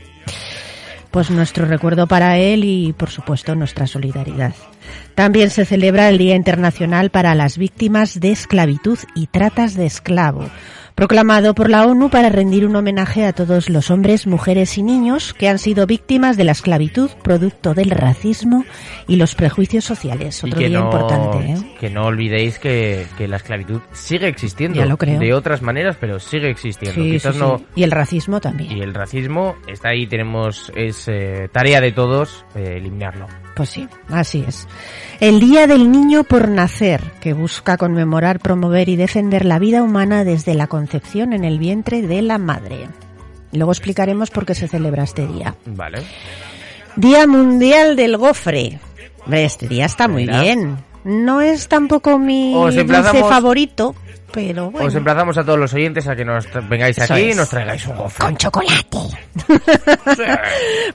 pues 1.11 1.31
nuestro 1.31 1.67
recuerdo 1.67 2.07
para 2.07 2.39
él 2.39 2.65
y, 2.65 2.95
por 2.95 3.11
supuesto, 3.11 3.55
nuestra 3.55 3.87
solidaridad. 3.87 4.55
También 5.15 5.51
se 5.51 5.65
celebra 5.65 6.09
el 6.09 6.19
Día 6.19 6.35
Internacional 6.35 7.11
para 7.11 7.35
las 7.35 7.59
Víctimas 7.59 8.21
de 8.21 8.33
Esclavitud 8.33 8.99
y 9.15 9.27
Tratas 9.27 9.75
de 9.75 9.85
Esclavo, 9.85 10.49
proclamado 10.95 11.55
por 11.55 11.69
la 11.71 11.87
ONU 11.87 12.11
para 12.11 12.31
rendir 12.31 12.67
un 12.67 12.77
homenaje 12.77 13.25
a 13.27 13.33
todos 13.33 13.69
los 13.69 13.91
hombres, 13.91 14.27
mujeres 14.27 14.79
y 14.79 14.83
niños 14.83 15.35
que 15.35 15.49
han 15.49 15.59
sido 15.59 15.87
víctimas 15.87 16.37
de 16.37 16.45
la 16.45 16.53
esclavitud 16.53 17.11
producto 17.23 17.75
del 17.75 17.91
racismo 17.91 18.65
y 19.09 19.17
los 19.17 19.35
prejuicios 19.35 19.85
sociales. 19.85 20.43
Otro 20.45 20.59
día 20.59 20.69
no, 20.69 20.87
importante, 20.87 21.53
¿eh? 21.53 21.77
que 21.79 21.91
no 21.91 22.05
olvidéis 22.07 22.59
que, 22.59 23.07
que 23.17 23.29
la 23.29 23.37
esclavitud 23.37 23.81
sigue 23.93 24.29
existiendo. 24.29 24.79
Ya 24.79 24.87
lo 24.87 24.97
creo. 24.97 25.19
De 25.19 25.35
otras 25.35 25.63
maneras, 25.63 25.97
pero 26.01 26.19
sigue 26.19 26.51
existiendo. 26.51 27.03
Sí, 27.03 27.13
Quizás 27.13 27.35
sí, 27.35 27.41
no. 27.41 27.59
sí. 27.59 27.65
Y 27.77 27.83
el 27.83 27.91
racismo 27.91 28.41
también. 28.41 28.77
Y 28.77 28.81
el 28.81 28.95
racismo 28.95 29.57
está 29.67 29.91
ahí, 29.91 30.07
tenemos, 30.07 30.73
es 30.75 31.09
eh, 31.09 31.49
tarea 31.53 31.81
de 31.81 31.93
todos 31.93 32.45
eh, 32.55 32.75
eliminarlo. 32.77 33.27
Pues 33.61 33.69
sí, 33.69 33.87
así 34.09 34.43
es. 34.49 34.67
El 35.21 35.39
Día 35.39 35.67
del 35.67 35.93
Niño 35.93 36.25
por 36.25 36.49
Nacer, 36.49 37.03
que 37.21 37.35
busca 37.35 37.77
conmemorar, 37.77 38.41
promover 38.41 38.89
y 38.89 38.97
defender 38.97 39.45
la 39.45 39.59
vida 39.59 39.83
humana 39.83 40.25
desde 40.25 40.55
la 40.55 40.67
concepción 40.67 41.35
en 41.35 41.45
el 41.45 41.59
vientre 41.59 42.01
de 42.01 42.23
la 42.23 42.39
madre. 42.39 42.89
Luego 43.53 43.71
explicaremos 43.71 44.31
por 44.31 44.47
qué 44.47 44.55
se 44.55 44.67
celebra 44.67 45.03
este 45.05 45.27
día. 45.27 45.57
Vale. 45.67 45.99
Día 46.97 47.27
Mundial 47.27 47.97
del 47.97 48.17
Gofre. 48.17 48.81
Este 49.31 49.69
día 49.69 49.85
está 49.85 50.09
muy 50.09 50.23
Mira. 50.25 50.41
bien. 50.41 50.79
No 51.05 51.43
es 51.43 51.69
tampoco 51.69 52.19
mi 52.19 52.55
dulce 52.55 52.87
favorito, 52.87 53.95
pero 54.33 54.71
bueno. 54.71 54.87
Os 54.87 54.95
emplazamos 54.95 55.37
a 55.39 55.45
todos 55.45 55.59
los 55.59 55.73
oyentes 55.75 56.07
a 56.09 56.17
que 56.17 56.25
nos 56.25 56.47
vengáis 56.69 56.99
aquí 56.99 57.31
y 57.31 57.35
nos 57.35 57.49
traigáis 57.49 57.87
un 57.87 57.97
gofre. 57.97 58.25
Con 58.25 58.37
chocolate. 58.37 58.99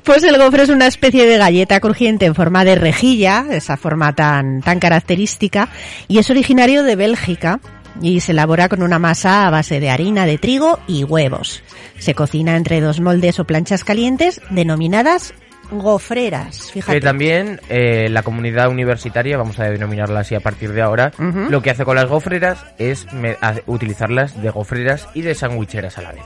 Pues 0.04 0.24
el 0.24 0.38
gofre 0.38 0.64
es 0.64 0.70
una 0.70 0.88
especie 0.88 1.26
de 1.26 1.38
galleta 1.38 1.80
crujiente 1.80 2.26
en 2.26 2.36
forma 2.36 2.64
de 2.64 2.76
rejilla, 2.76 3.46
esa 3.50 3.78
forma 3.78 4.14
tan, 4.14 4.62
tan 4.62 4.80
característica, 4.80 5.70
y 6.08 6.20
es 6.20 6.30
originario 6.30 6.84
de 6.84 6.96
Bélgica 6.96 7.60
y 8.02 8.20
se 8.20 8.34
elabora 8.34 8.70
con 8.70 8.84
una 8.84 9.00
masa 9.00 9.48
a 9.48 9.50
base 9.50 9.80
de 9.80 9.90
harina 9.90 10.26
de 10.26 10.38
trigo 10.38 10.80
y 10.88 11.04
huevos. 11.04 11.64
Se 11.98 12.14
cocina 12.14 12.56
entre 12.56 12.82
dos 12.82 13.00
moldes 13.00 13.40
o 13.40 13.46
planchas 13.46 13.84
calientes 13.84 14.42
denominadas 14.50 15.34
gofreras. 15.72 16.72
Fíjate. 16.72 17.00
Que 17.00 17.06
también 17.06 17.60
eh, 17.70 18.08
la 18.10 18.24
comunidad 18.24 18.70
universitaria, 18.70 19.38
vamos 19.38 19.60
a 19.60 19.66
denominarla 19.66 20.22
así 20.22 20.36
a 20.36 20.40
partir 20.40 20.72
de 20.74 20.82
ahora, 20.82 21.12
lo 21.50 21.62
que 21.62 21.70
hace 21.72 21.86
con 21.86 21.96
las 21.96 22.06
gofreras 22.08 22.64
es 22.78 23.12
me- 23.14 23.38
a- 23.42 23.56
utilizarlas 23.66 24.42
de 24.42 24.50
gofreras 24.50 25.08
y 25.14 25.22
de 25.22 25.36
sandwicheras 25.36 25.98
a 25.98 26.02
la 26.02 26.12
vez. 26.12 26.24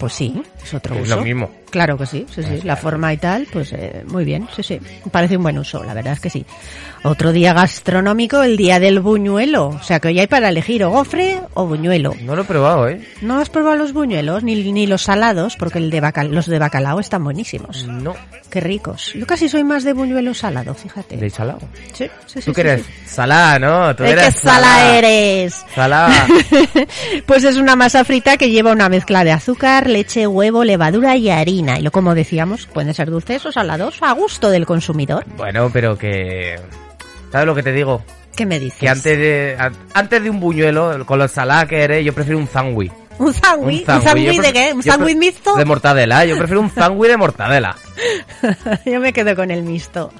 Pues 0.00 0.14
sí, 0.14 0.42
es 0.64 0.72
otro 0.74 0.94
Es 0.96 1.02
uso. 1.02 1.16
lo 1.16 1.22
mismo. 1.22 1.50
Claro 1.70 1.96
que 1.96 2.06
sí, 2.06 2.26
sí, 2.34 2.42
sí. 2.42 2.62
La 2.64 2.74
forma 2.74 3.12
y 3.12 3.18
tal, 3.18 3.46
pues 3.52 3.72
eh, 3.74 4.02
muy 4.08 4.24
bien, 4.24 4.48
sí, 4.56 4.62
sí. 4.64 4.80
Parece 5.12 5.36
un 5.36 5.44
buen 5.44 5.56
uso, 5.58 5.84
la 5.84 5.94
verdad 5.94 6.14
es 6.14 6.20
que 6.20 6.28
sí. 6.30 6.44
Otro 7.04 7.30
día 7.32 7.52
gastronómico, 7.52 8.42
el 8.42 8.56
día 8.56 8.80
del 8.80 8.98
buñuelo. 9.00 9.68
O 9.68 9.82
sea 9.82 10.00
que 10.00 10.08
hoy 10.08 10.18
hay 10.18 10.26
para 10.26 10.48
elegir 10.48 10.82
o 10.82 10.90
gofre 10.90 11.38
o 11.54 11.66
buñuelo. 11.66 12.14
No 12.22 12.34
lo 12.34 12.42
he 12.42 12.44
probado, 12.44 12.88
¿eh? 12.88 13.06
¿No 13.20 13.38
has 13.38 13.50
probado 13.50 13.76
los 13.76 13.92
buñuelos 13.92 14.42
ni, 14.42 14.72
ni 14.72 14.86
los 14.88 15.02
salados? 15.02 15.56
Porque 15.56 15.78
el 15.78 15.90
de 15.90 16.00
bacal- 16.02 16.30
los 16.30 16.46
de 16.46 16.58
bacalao 16.58 16.98
están 16.98 17.22
buenísimos. 17.22 17.86
No. 17.86 18.14
Qué 18.50 18.58
ricos. 18.60 19.12
Yo 19.14 19.24
casi 19.26 19.48
soy 19.48 19.62
más 19.62 19.84
de 19.84 19.92
buñuelo 19.92 20.34
salado, 20.34 20.74
fíjate. 20.74 21.16
De 21.18 21.30
salado. 21.30 21.60
Sí, 21.92 22.06
sí, 22.26 22.40
sí. 22.40 22.40
Tú 22.40 22.40
sí, 22.42 22.52
que 22.52 22.60
eres 22.62 22.82
sí. 23.06 23.16
¿no? 23.60 23.94
Tú 23.94 24.02
¡Ay, 24.02 24.10
eres 24.12 24.34
qué 24.34 24.40
sala 24.40 24.96
eres! 24.98 25.64
Salá. 25.74 26.08
pues 27.26 27.44
es 27.44 27.56
una 27.56 27.76
masa 27.76 28.04
frita 28.04 28.36
que 28.36 28.50
lleva 28.50 28.72
una 28.72 28.88
mezcla 28.88 29.22
de 29.24 29.30
azúcar, 29.32 29.88
leche, 29.90 30.26
huevo, 30.26 30.64
levadura 30.64 31.16
y 31.16 31.30
harina. 31.30 31.78
Y 31.78 31.82
lo 31.82 31.90
como 31.90 32.14
decíamos, 32.14 32.66
pueden 32.66 32.94
ser 32.94 33.10
dulces 33.10 33.44
o 33.46 33.52
salados 33.52 33.98
a 34.00 34.12
gusto 34.12 34.50
del 34.50 34.66
consumidor. 34.66 35.24
bueno, 35.36 35.70
pero 35.72 35.98
que... 35.98 36.58
¿Sabes 37.30 37.46
lo 37.46 37.54
que 37.54 37.62
te 37.62 37.72
digo? 37.72 38.02
¿Qué 38.34 38.46
me 38.46 38.58
dices? 38.58 38.78
Que 38.78 38.88
antes 38.88 39.18
de, 39.18 39.56
antes 39.92 40.22
de 40.22 40.30
un 40.30 40.40
buñuelo, 40.40 41.04
con 41.06 41.18
los 41.18 41.30
salá 41.30 41.66
que 41.66 41.82
eres, 41.82 42.04
yo 42.04 42.12
prefiero 42.12 42.38
un 42.38 42.48
sándwich. 42.48 42.92
¿Un 43.18 43.34
sándwich? 43.34 43.86
¿Un 43.86 44.02
sándwich 44.02 44.40
de 44.40 44.52
qué? 44.52 44.72
¿Un 44.72 44.82
sándwich 44.82 45.16
mixto? 45.16 45.54
De 45.54 45.64
mortadela, 45.66 46.24
yo 46.24 46.38
prefiero 46.38 46.60
un 46.60 46.70
sándwich 46.74 47.10
de 47.10 47.16
mortadela. 47.18 47.76
Yo 48.86 48.98
me 48.98 49.12
quedo 49.12 49.36
con 49.36 49.50
el 49.50 49.62
mixto. 49.62 50.10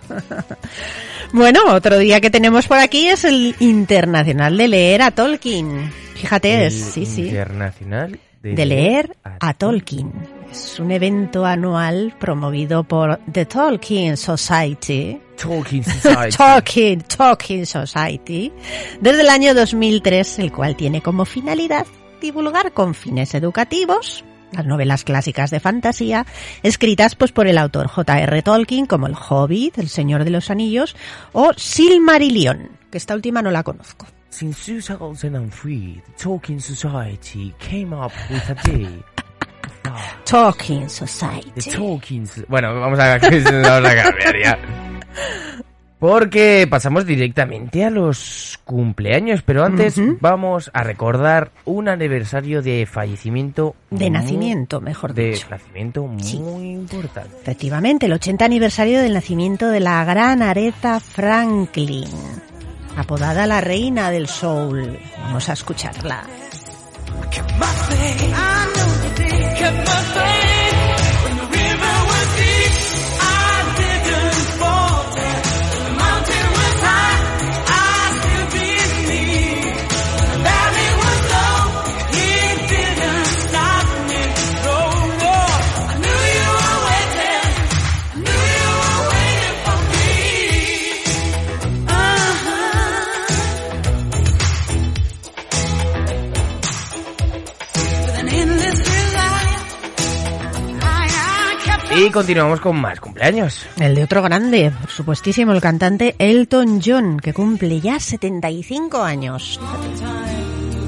bueno, 1.33 1.61
otro 1.69 1.97
día 1.97 2.21
que 2.21 2.29
tenemos 2.29 2.67
por 2.67 2.77
aquí 2.77 3.09
es 3.09 3.25
el 3.25 3.57
Internacional 3.59 4.59
de 4.59 4.69
Leer 4.69 5.01
a 5.01 5.11
Tolkien. 5.13 5.91
Fíjate, 6.15 6.67
es, 6.67 6.75
El 6.75 6.93
sí, 6.93 7.07
sí. 7.07 7.23
Internacional 7.29 8.21
de, 8.43 8.55
de 8.55 8.67
leer 8.67 9.17
a 9.25 9.55
Tolkien. 9.55 10.13
Es 10.51 10.81
un 10.81 10.91
evento 10.91 11.45
anual 11.45 12.15
promovido 12.19 12.85
por 12.85 13.21
The 13.31 13.47
Tolkien 13.47 14.17
Society. 14.17 15.21
Tolkien 15.41 15.85
Society. 15.85 16.37
Tolkien, 16.37 17.01
Tolkien 17.03 17.67
Society. 17.67 18.53
Desde 19.01 19.21
el 19.21 19.29
año 19.29 19.55
2003, 19.55 20.41
el 20.41 20.53
cual 20.53 20.77
tiene 20.77 21.03
como 21.03 21.25
finalidad 21.25 21.87
divulgar 22.21 22.73
con 22.73 22.95
fines 22.95 23.35
educativos 23.35 24.25
las 24.53 24.67
novelas 24.67 25.05
clásicas 25.05 25.51
de 25.51 25.61
fantasía 25.61 26.27
escritas 26.63 27.15
pues 27.15 27.33
por 27.33 27.47
el 27.47 27.57
autor 27.57 27.87
J.R. 27.87 28.43
Tolkien 28.43 28.87
como 28.87 29.07
El 29.07 29.15
Hobbit, 29.15 29.79
El 29.79 29.89
Señor 29.89 30.25
de 30.25 30.31
los 30.31 30.51
Anillos 30.51 30.97
o 31.33 31.53
Silmarillion, 31.57 32.71
que 32.91 32.99
esta 32.99 33.15
última 33.15 33.43
no 33.43 33.51
la 33.51 33.63
conozco. 33.63 34.07
Since 34.31 34.73
2003, 34.81 36.03
the 36.07 36.13
Tolkien 36.23 36.61
Society 36.61 37.53
came 37.59 37.93
up 37.93 38.13
with 38.31 38.49
a 38.49 38.55
day. 38.65 39.03
Tolkien 40.25 40.83
The 40.85 40.89
Society. 40.89 41.71
Tolkien... 41.71 42.27
So- 42.27 42.43
Bueno, 42.49 42.73
vamos 42.81 42.99
a, 42.99 43.19
vamos 43.19 43.91
a 43.91 43.95
cambiar 44.03 44.37
ya. 44.43 44.59
Porque 45.99 46.67
pasamos 46.71 47.05
directamente 47.05 47.85
a 47.85 47.91
los 47.91 48.59
cumpleaños, 48.65 49.43
pero 49.43 49.65
antes 49.65 49.99
Ujú. 49.99 50.17
vamos 50.21 50.71
a 50.73 50.83
recordar 50.83 51.51
un 51.67 51.89
aniversario 51.91 52.63
de 52.63 52.87
fallecimiento. 52.91 53.75
De 53.91 54.05
muy- 54.09 54.11
nacimiento, 54.11 54.81
mejor 54.81 55.13
De 55.13 55.33
dicho. 55.33 55.49
nacimiento 55.51 56.05
muy 56.07 56.23
Sí. 56.23 56.37
importante. 56.37 57.37
Efectivamente, 57.43 58.07
el 58.07 58.13
80 58.15 58.45
aniversario 58.47 59.01
del 59.03 59.13
nacimiento 59.13 59.69
de 59.69 59.81
la 59.81 60.03
gran 60.07 60.41
Aretha 60.41 61.01
Franklin, 61.01 62.09
apodada 63.01 63.47
la 63.47 63.61
reina 63.61 64.11
del 64.11 64.29
soul. 64.29 64.99
Vamos 65.19 65.49
a 65.49 65.55
escucharla. 65.55 66.25
Y 102.01 102.11
continuamos 102.11 102.61
con 102.61 102.81
más 102.81 102.99
cumpleaños. 102.99 103.67
El 103.79 103.95
de 103.95 104.03
otro 104.05 104.23
grande, 104.23 104.73
por 104.81 104.91
supuestísimo, 104.91 105.53
el 105.53 105.61
cantante 105.61 106.17
Elton 106.19 106.81
John, 106.83 107.21
que 107.21 107.35
cumple 107.35 107.79
ya 107.79 108.01
75 108.01 109.03
años. 109.03 109.61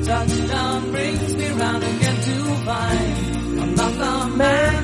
Touchdown 0.07 0.91
brings 0.91 1.37
me 1.37 1.51
round 1.51 1.85
again 1.85 2.17
to 2.17 2.33
fine. 2.65 3.61
I'm 3.61 3.75
not 3.75 3.93
the 3.93 4.27
man 4.37 4.83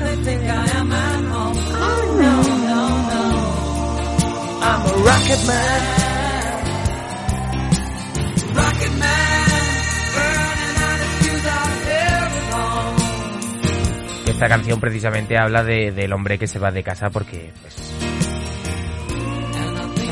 Esta 14.39 14.47
canción 14.47 14.79
precisamente 14.79 15.37
habla 15.37 15.65
de, 15.65 15.91
del 15.91 16.13
hombre 16.13 16.39
que 16.39 16.47
se 16.47 16.59
va 16.59 16.71
de 16.71 16.81
casa 16.81 17.09
porque 17.09 17.51
pues, 17.61 17.75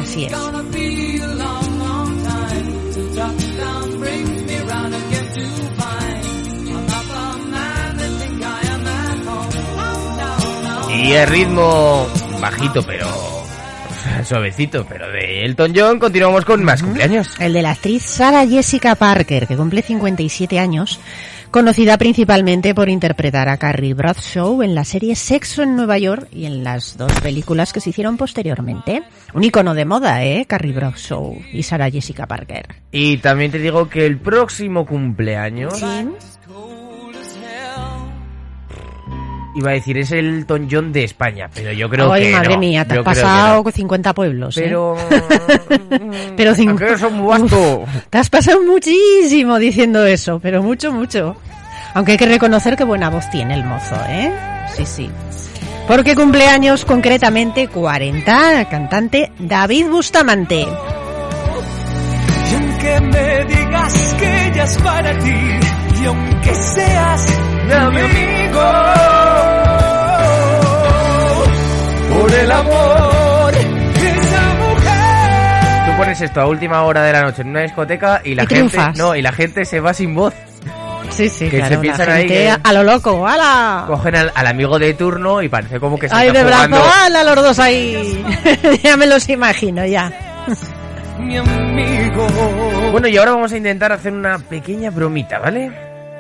Así 0.01 0.25
es. 0.25 0.33
Y 10.93 11.11
el 11.13 11.27
ritmo 11.27 12.07
bajito, 12.41 12.83
pero 12.83 13.07
suavecito, 14.25 14.85
pero 14.89 15.09
de 15.09 15.45
Elton 15.45 15.71
John 15.73 15.99
continuamos 15.99 16.43
con 16.43 16.65
más 16.65 16.83
cumpleaños. 16.83 17.29
El 17.39 17.53
de 17.53 17.61
la 17.61 17.71
actriz 17.71 18.03
Sarah 18.03 18.45
Jessica 18.45 18.95
Parker, 18.95 19.47
que 19.47 19.55
cumple 19.55 19.81
57 19.81 20.59
años, 20.59 20.99
conocida 21.57 21.97
principalmente 21.97 22.75
por 22.75 22.87
interpretar 22.87 23.49
a 23.49 23.57
Carrie 23.57 23.95
Bradshaw 23.95 24.61
en 24.61 24.75
la 24.75 24.83
serie 24.83 25.15
Sexo 25.15 25.63
en 25.63 25.75
Nueva 25.75 25.97
York 25.97 26.27
y 26.31 26.45
en 26.45 26.63
las 26.63 26.97
dos 26.97 27.11
películas 27.21 27.73
que 27.73 27.79
se 27.79 27.89
hicieron 27.89 28.15
posteriormente. 28.15 29.01
Un 29.33 29.43
icono 29.43 29.73
de 29.73 29.83
moda, 29.83 30.23
¿eh? 30.23 30.45
Carrie 30.45 30.73
Bradshaw 30.73 31.35
y 31.51 31.63
Sarah 31.63 31.89
Jessica 31.89 32.27
Parker. 32.27 32.67
Y 32.91 33.17
también 33.17 33.49
te 33.49 33.57
digo 33.57 33.89
que 33.89 34.05
el 34.05 34.19
próximo 34.19 34.85
cumpleaños, 34.85 35.79
Sí. 35.79 35.85
Iba 39.57 39.71
a 39.71 39.73
decir, 39.73 39.97
es 39.97 40.11
el 40.11 40.25
Elton 40.39 40.67
John 40.71 40.93
de 40.93 41.03
España, 41.03 41.49
pero 41.51 41.71
yo 41.71 41.89
creo 41.89 42.13
Ay, 42.13 42.25
que 42.25 42.31
madre 42.31 42.53
no, 42.53 42.59
mía, 42.59 42.85
te 42.85 42.93
yo 42.93 42.99
has 43.01 43.05
pasado 43.05 43.63
no. 43.63 43.71
50 43.71 44.13
pueblos, 44.13 44.55
¿eh? 44.57 44.61
Pero... 44.65 44.95
Pero 46.37 46.51
¿A 46.51 46.55
cinco- 46.55 46.77
qué 46.77 46.93
es 46.93 47.01
un 47.01 47.25
vasto? 47.27 47.83
Te 48.11 48.17
has 48.19 48.29
pasado 48.29 48.61
muchísimo 48.63 49.57
diciendo 49.57 50.05
eso, 50.05 50.39
pero 50.39 50.61
mucho, 50.61 50.91
mucho. 50.91 51.35
Aunque 51.95 52.11
hay 52.11 52.17
que 52.19 52.27
reconocer 52.27 52.75
que 52.75 52.83
buena 52.83 53.09
voz 53.09 53.27
tiene 53.31 53.55
el 53.55 53.63
mozo, 53.63 53.95
¿eh? 54.07 54.31
Sí, 54.75 54.85
sí. 54.85 55.09
Porque 55.87 56.13
cumpleaños 56.15 56.85
concretamente 56.85 57.67
40, 57.67 58.69
cantante 58.69 59.31
David 59.39 59.87
Bustamante. 59.89 60.67
Y 62.51 62.55
aunque 62.55 63.01
me 63.01 63.45
digas 63.45 64.15
que 64.19 64.47
ella 64.49 64.63
es 64.65 64.77
para 64.77 65.17
ti, 65.17 65.33
y 66.01 66.05
aunque 66.05 66.53
seas 66.53 67.27
mi 67.65 68.36
amor 72.57 73.51
de 73.53 74.09
esa 74.09 74.53
mujer. 74.55 75.85
Tú 75.91 75.97
pones 75.97 76.21
esto 76.21 76.41
a 76.41 76.47
última 76.47 76.83
hora 76.83 77.03
de 77.03 77.13
la 77.13 77.21
noche 77.23 77.41
en 77.41 77.49
una 77.49 77.61
discoteca 77.61 78.21
y 78.23 78.35
la 78.35 78.43
Y 78.43 78.47
gente... 78.47 78.69
triunfas. 78.69 78.97
No, 78.97 79.15
y 79.15 79.21
la 79.21 79.31
gente 79.31 79.65
se 79.65 79.79
va 79.79 79.93
sin 79.93 80.13
voz. 80.15 80.33
Sí, 81.09 81.29
sí, 81.29 81.49
Que 81.49 81.57
claro, 81.57 81.69
se 81.69 81.75
la 81.75 81.81
piensan 81.81 82.09
ahí 82.11 82.27
que- 82.27 82.53
a 82.63 82.73
lo 82.73 82.83
loco, 82.83 83.25
¡hala! 83.25 83.85
Cogen 83.87 84.15
al, 84.15 84.31
al 84.35 84.47
amigo 84.47 84.77
de 84.77 84.93
turno 84.93 85.41
y 85.41 85.47
parece 85.49 85.79
como 85.79 85.97
que 85.97 86.09
se 86.09 86.15
¡Ay, 86.15 86.27
está 86.27 86.39
de 86.39 86.45
brazo! 86.45 86.67
jugando... 86.67 86.83
¡Hala, 87.01 87.23
los 87.23 87.35
dos 87.43 87.59
ahí! 87.59 88.23
ya 88.83 88.97
me 88.97 89.07
los 89.07 89.27
imagino, 89.29 89.85
ya. 89.85 90.11
Mi 91.17 91.37
amigo. 91.37 92.27
Bueno, 92.91 93.07
y 93.07 93.17
ahora 93.17 93.31
vamos 93.31 93.51
a 93.53 93.57
intentar 93.57 93.91
hacer 93.93 94.11
una 94.13 94.37
pequeña 94.37 94.89
bromita, 94.91 95.39
¿vale? 95.39 95.71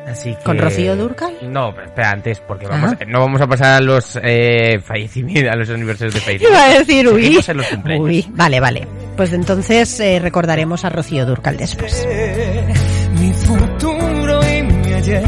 Así 0.07 0.33
que... 0.35 0.43
¿Con 0.43 0.57
Rocío 0.57 0.95
Dúrcal? 0.95 1.33
No, 1.43 1.73
pero 1.75 1.87
espera, 1.87 2.11
antes, 2.11 2.39
porque 2.39 2.65
vamos, 2.65 2.93
Ah. 2.93 3.05
no 3.07 3.19
vamos 3.19 3.41
a 3.41 3.47
pasar 3.47 3.73
a 3.73 3.79
los 3.81 4.17
eh, 4.23 4.79
fallecimientos, 4.83 5.51
a 5.53 5.55
los 5.57 5.69
aniversarios 5.69 6.13
de 6.13 6.21
fallecimiento. 6.21 6.57
Iba 6.57 6.65
a 6.65 6.79
decir, 6.79 7.07
uy. 7.09 7.39
En 7.47 7.57
los. 7.57 7.67
Uy, 7.99 8.25
vale, 8.31 8.59
vale. 8.61 8.87
Pues 9.17 9.33
entonces 9.33 9.99
eh, 9.99 10.19
recordaremos 10.19 10.85
a 10.85 10.89
Rocío 10.89 11.25
Dúrcal 11.25 11.57
después. 11.57 12.07
Mi 13.19 13.33
futuro 13.33 14.39
y 14.49 14.63
mi 14.63 14.93
ayer. 14.93 15.23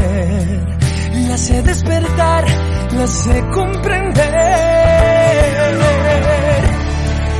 La 1.28 1.36
sé 1.36 1.62
despertar, 1.62 2.44
la 2.96 3.06
sé 3.06 3.44
comprender. 3.52 4.24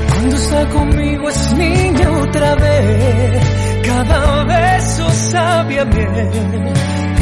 Cuando 0.09 0.37
está 0.37 0.68
conmigo 0.68 1.29
es 1.31 1.53
niña 1.55 2.11
otra 2.20 2.55
vez. 2.57 3.42
Cada 3.87 4.44
beso 4.44 5.11
sabe 5.11 5.81
a 5.81 5.85
miel. 5.87 6.72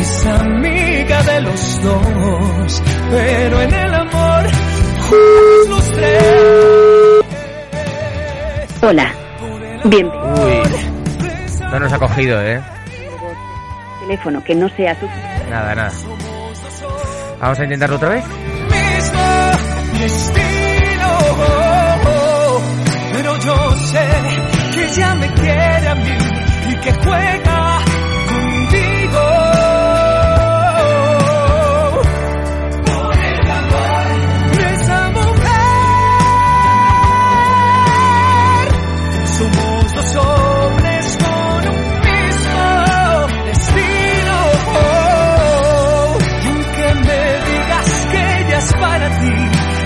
Es 0.09 0.27
amiga 0.27 1.23
de 1.23 1.41
los 1.43 1.83
dos. 1.83 2.83
Pero 3.11 3.61
en 3.61 3.75
el 3.75 3.95
amor, 3.95 4.45
juntos 5.03 5.69
los 5.69 5.93
tres. 5.93 7.25
Hola, 8.81 9.13
bienvenido. 9.85 10.47
Uy, 10.47 10.63
no 11.71 11.81
nos 11.81 11.93
ha 11.93 11.99
cogido, 11.99 12.41
¿eh? 12.43 12.61
Teléfono 14.01 14.43
que 14.43 14.55
no 14.55 14.69
sea 14.71 14.99
su. 14.99 15.07
Nada, 15.51 15.75
nada. 15.75 15.93
Vamos 17.41 17.61
a 17.61 17.65
intentarlo 17.65 17.97
otra 17.97 18.09
vez. 18.09 18.25
Pero 23.13 23.37
yo 23.39 23.77
sé 23.87 24.07
que 24.73 24.85
ella 24.87 25.15
me 25.17 25.33
quiere 25.35 25.89
a 25.89 25.95
mí 25.95 26.19
y 26.71 26.75
que 26.77 26.93
juega 26.93 27.58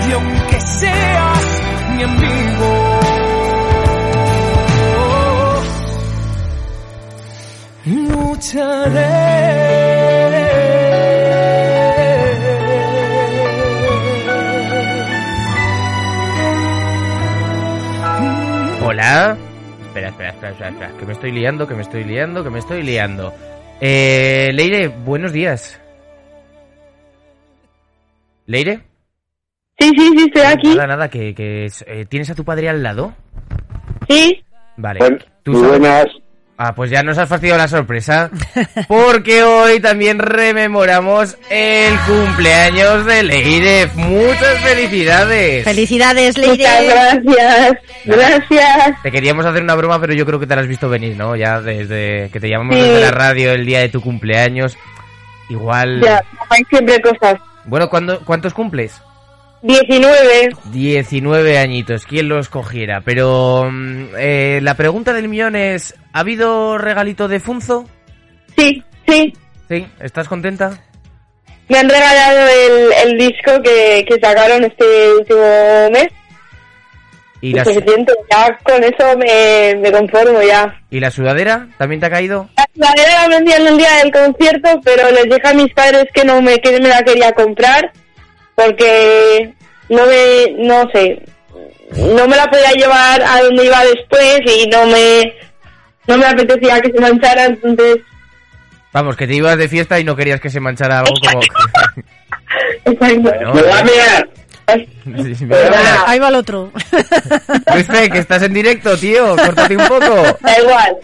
y 0.07 0.11
aunque 0.11 0.59
seas 0.59 1.61
mi 1.95 2.03
amigo, 2.03 2.99
lucharé. 7.85 9.43
Hola. 18.85 19.37
Espera, 19.87 20.09
espera, 20.09 20.29
espera, 20.29 20.51
espera, 20.51 20.69
espera, 20.69 20.91
que 20.97 21.05
me 21.05 21.13
estoy 21.13 21.31
liando, 21.31 21.67
que 21.67 21.75
me 21.75 21.81
estoy 21.83 22.03
liando, 22.03 22.43
que 22.43 22.49
me 22.49 22.59
estoy 22.59 22.83
liando. 22.83 23.33
Eh, 23.79 24.51
Leire, 24.53 24.87
buenos 24.87 25.31
días. 25.31 25.79
¿Leire? 28.45 28.92
Sí, 29.83 29.91
sí, 29.97 30.09
sí, 30.17 30.23
estoy 30.27 30.41
aquí. 30.43 30.69
Nada, 30.69 30.87
nada, 30.87 31.09
que, 31.09 31.33
que 31.35 31.65
eh, 31.87 32.05
¿tienes 32.07 32.29
a 32.29 32.35
tu 32.35 32.45
padre 32.45 32.69
al 32.69 32.81
lado? 32.83 33.13
Sí, 34.09 34.43
Vale. 34.77 34.99
Bueno, 34.99 35.17
¿Tú 35.43 35.53
sabes? 35.53 35.69
buenas. 35.79 36.05
Ah, 36.57 36.73
pues 36.75 36.89
ya 36.91 37.03
nos 37.03 37.17
has 37.17 37.27
fastidiado 37.27 37.57
la 37.59 37.67
sorpresa. 37.67 38.29
Porque 38.87 39.43
hoy 39.43 39.79
también 39.79 40.19
rememoramos 40.19 41.35
el 41.49 41.93
cumpleaños 42.07 43.05
de 43.05 43.23
Leire. 43.23 43.87
Muchas 43.95 44.59
felicidades. 44.61 45.63
Felicidades, 45.63 46.37
muchas 46.37 46.57
Leire. 46.57 46.85
gracias. 46.85 47.77
Gracias. 48.05 49.01
Te 49.03 49.11
queríamos 49.11 49.45
hacer 49.45 49.63
una 49.63 49.75
broma, 49.75 49.99
pero 49.99 50.13
yo 50.13 50.25
creo 50.25 50.39
que 50.39 50.47
te 50.47 50.55
la 50.55 50.61
has 50.61 50.67
visto 50.67 50.87
venir, 50.89 51.17
¿no? 51.17 51.35
Ya 51.35 51.59
desde 51.59 52.29
que 52.31 52.39
te 52.39 52.49
llamamos 52.49 52.75
Sí. 52.75 52.81
desde 52.81 53.01
la 53.01 53.11
radio 53.11 53.51
el 53.51 53.65
día 53.65 53.79
de 53.79 53.89
tu 53.89 53.99
cumpleaños. 54.01 54.77
Igual. 55.49 56.01
Ya, 56.01 56.23
hay 56.49 56.63
siempre 56.69 57.01
cosas. 57.01 57.35
Bueno, 57.65 57.89
¿cuándo, 57.89 58.19
¿cuántos 58.25 58.53
cumples? 58.53 59.01
19. 59.63 60.49
19 60.73 61.57
añitos, 61.57 62.05
¿quién 62.05 62.27
lo 62.27 62.37
escogiera? 62.37 62.99
Pero 62.99 63.69
mm, 63.71 64.07
eh, 64.17 64.59
la 64.61 64.75
pregunta 64.75 65.13
del 65.13 65.29
millón 65.29 65.55
es, 65.55 65.95
¿ha 66.11 66.19
habido 66.19 66.77
regalito 66.77 67.29
de 67.29 67.39
Funzo? 67.39 67.85
Sí, 68.57 68.83
sí. 69.07 69.33
¿Sí? 69.69 69.87
¿Estás 70.01 70.27
contenta? 70.27 70.77
Me 71.69 71.77
han 71.77 71.87
regalado 71.87 72.45
el, 72.49 73.09
el 73.09 73.17
disco 73.17 73.53
que, 73.63 74.03
que 74.05 74.19
sacaron 74.21 74.65
este 74.65 75.13
último 75.13 75.89
mes. 75.93 76.09
¿Y 77.39 77.53
la, 77.53 77.63
suficiente. 77.63 78.13
Ya 78.29 78.57
con 78.63 78.83
eso 78.83 79.17
me, 79.17 79.75
me 79.79 79.91
conformo 79.93 80.41
ya. 80.41 80.77
¿Y 80.89 80.99
la 80.99 81.09
sudadera? 81.09 81.67
¿También 81.77 82.01
te 82.01 82.07
ha 82.07 82.09
caído? 82.09 82.49
La 82.75 82.93
verdad 82.97 83.29
la 83.29 83.37
vendí 83.37 83.53
en 83.53 83.67
el 83.67 83.77
día 83.77 83.95
del 84.03 84.11
concierto, 84.11 84.81
pero 84.83 85.09
les 85.11 85.23
dije 85.23 85.41
a 85.47 85.53
mis 85.53 85.73
padres 85.73 86.05
que 86.13 86.25
no 86.25 86.41
me, 86.41 86.59
que 86.59 86.79
me 86.81 86.89
la 86.89 87.01
quería 87.01 87.31
comprar 87.31 87.91
porque 88.55 89.53
no 89.89 90.05
me, 90.05 90.65
no 90.65 90.89
sé, 90.93 91.21
no 91.95 92.27
me 92.27 92.35
la 92.35 92.49
podía 92.49 92.71
llevar 92.71 93.21
a 93.21 93.41
donde 93.43 93.65
iba 93.65 93.83
después 93.85 94.39
y 94.45 94.67
no 94.67 94.85
me, 94.87 95.33
no 96.07 96.17
me 96.17 96.25
apetecía 96.25 96.81
que 96.81 96.91
se 96.91 96.99
manchara, 96.99 97.45
entonces 97.45 97.97
Vamos, 98.93 99.17
que 99.17 99.25
te 99.25 99.33
ibas 99.33 99.57
de 99.57 99.67
fiesta 99.67 99.99
y 99.99 100.03
no 100.03 100.15
querías 100.15 100.39
que 100.39 100.51
se 100.51 100.59
manchara 100.59 100.99
algo 100.99 101.15
como... 101.19 101.41
Exacto. 102.85 103.51
Bueno, 103.51 103.73
a 103.73 103.83
mirar. 103.83 104.29
Sí. 105.35 105.47
Ahí 106.05 106.19
va 106.19 106.29
el 106.29 106.35
otro. 106.35 106.71
Luisfe, 107.73 108.09
que 108.11 108.19
estás 108.19 108.43
en 108.43 108.53
directo, 108.53 108.95
tío. 108.97 109.35
Córtate 109.35 109.75
un 109.75 109.87
poco. 109.87 110.37
Da 110.41 110.59
igual. 110.59 110.97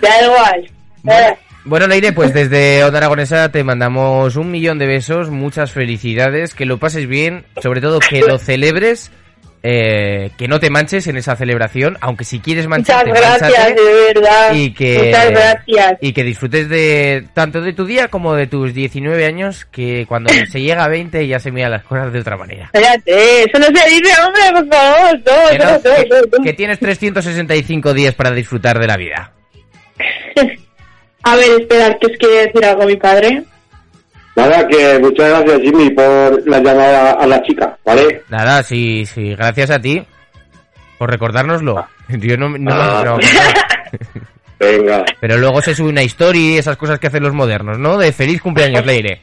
Da 0.00 0.24
igual. 0.24 0.70
Eh, 1.06 1.36
Bueno, 1.64 1.86
Leire, 1.86 2.12
pues 2.12 2.34
desde 2.34 2.84
Onda 2.84 2.98
Aragonesa 2.98 3.50
te 3.50 3.64
mandamos 3.64 4.36
un 4.36 4.50
millón 4.50 4.78
de 4.78 4.86
besos, 4.86 5.30
muchas 5.30 5.72
felicidades, 5.72 6.54
que 6.54 6.66
lo 6.66 6.78
pases 6.78 7.06
bien, 7.06 7.46
sobre 7.62 7.80
todo 7.80 8.00
que 8.00 8.20
lo 8.20 8.36
celebres, 8.38 9.10
eh, 9.62 10.30
que 10.36 10.46
no 10.46 10.60
te 10.60 10.68
manches 10.68 11.06
en 11.06 11.16
esa 11.16 11.36
celebración, 11.36 11.96
aunque 12.02 12.24
si 12.24 12.38
quieres 12.40 12.66
Muchas 12.68 12.86
mancharte, 13.06 13.10
gracias, 13.18 13.40
mánchate, 13.50 13.80
de 13.82 14.12
verdad. 14.12 14.52
y 14.54 14.74
que 14.74 14.98
Muchas 15.06 15.30
gracias. 15.30 15.98
y 16.02 16.12
que 16.12 16.22
disfrutes 16.22 16.68
de 16.68 17.24
tanto 17.32 17.62
de 17.62 17.72
tu 17.72 17.86
día 17.86 18.08
como 18.08 18.34
de 18.34 18.46
tus 18.46 18.74
19 18.74 19.24
años, 19.24 19.64
que 19.64 20.04
cuando 20.06 20.28
se 20.52 20.60
llega 20.60 20.84
a 20.84 20.88
20 20.88 21.26
ya 21.26 21.38
se 21.38 21.50
miran 21.50 21.70
las 21.70 21.84
cosas 21.84 22.12
de 22.12 22.18
otra 22.20 22.36
manera. 22.36 22.68
Espérate, 22.74 23.44
eso 23.44 23.58
no 23.58 23.64
se 23.64 23.88
dice, 23.90 24.12
hombre, 24.22 24.42
por 24.52 24.68
favor. 24.68 25.18
No, 25.18 25.50
Que, 25.50 25.58
no, 25.58 25.64
no- 25.64 25.78
no, 26.26 26.30
que- 26.30 26.42
que 26.44 26.52
tienes 26.52 26.78
365 26.78 27.94
días 27.94 28.14
para 28.14 28.32
disfrutar 28.32 28.78
de 28.78 28.86
la 28.86 28.98
vida. 28.98 29.32
A 31.24 31.36
ver, 31.36 31.60
esperar, 31.60 31.98
que 31.98 32.06
os 32.06 32.18
quiere 32.18 32.46
decir 32.46 32.64
algo 32.64 32.84
mi 32.86 32.96
padre. 32.96 33.42
Nada, 34.36 34.66
que 34.66 34.98
muchas 34.98 35.28
gracias, 35.30 35.60
Jimmy, 35.62 35.90
por 35.90 36.42
la 36.48 36.58
llamada 36.58 37.12
a 37.12 37.26
la 37.26 37.40
chica, 37.42 37.76
¿vale? 37.84 38.22
Nada, 38.28 38.62
sí, 38.62 39.06
sí, 39.06 39.34
gracias 39.36 39.70
a 39.70 39.78
ti 39.80 40.02
por 40.98 41.10
recordárnoslo. 41.10 41.86
Yo 42.08 42.36
no, 42.36 42.48
no- 42.50 42.72
Ah. 42.74 43.02
no- 43.04 43.18
Venga. 44.58 45.04
pero 45.20 45.36
luego 45.36 45.60
se 45.60 45.74
sube 45.74 45.88
una 45.88 46.02
historia 46.02 46.40
y 46.40 46.58
esas 46.58 46.76
cosas 46.76 46.98
que 46.98 47.08
hacen 47.08 47.22
los 47.22 47.34
modernos, 47.34 47.78
¿no? 47.78 47.96
De 47.98 48.12
feliz 48.12 48.40
cumpleaños, 48.40 48.84
Leire. 48.86 49.20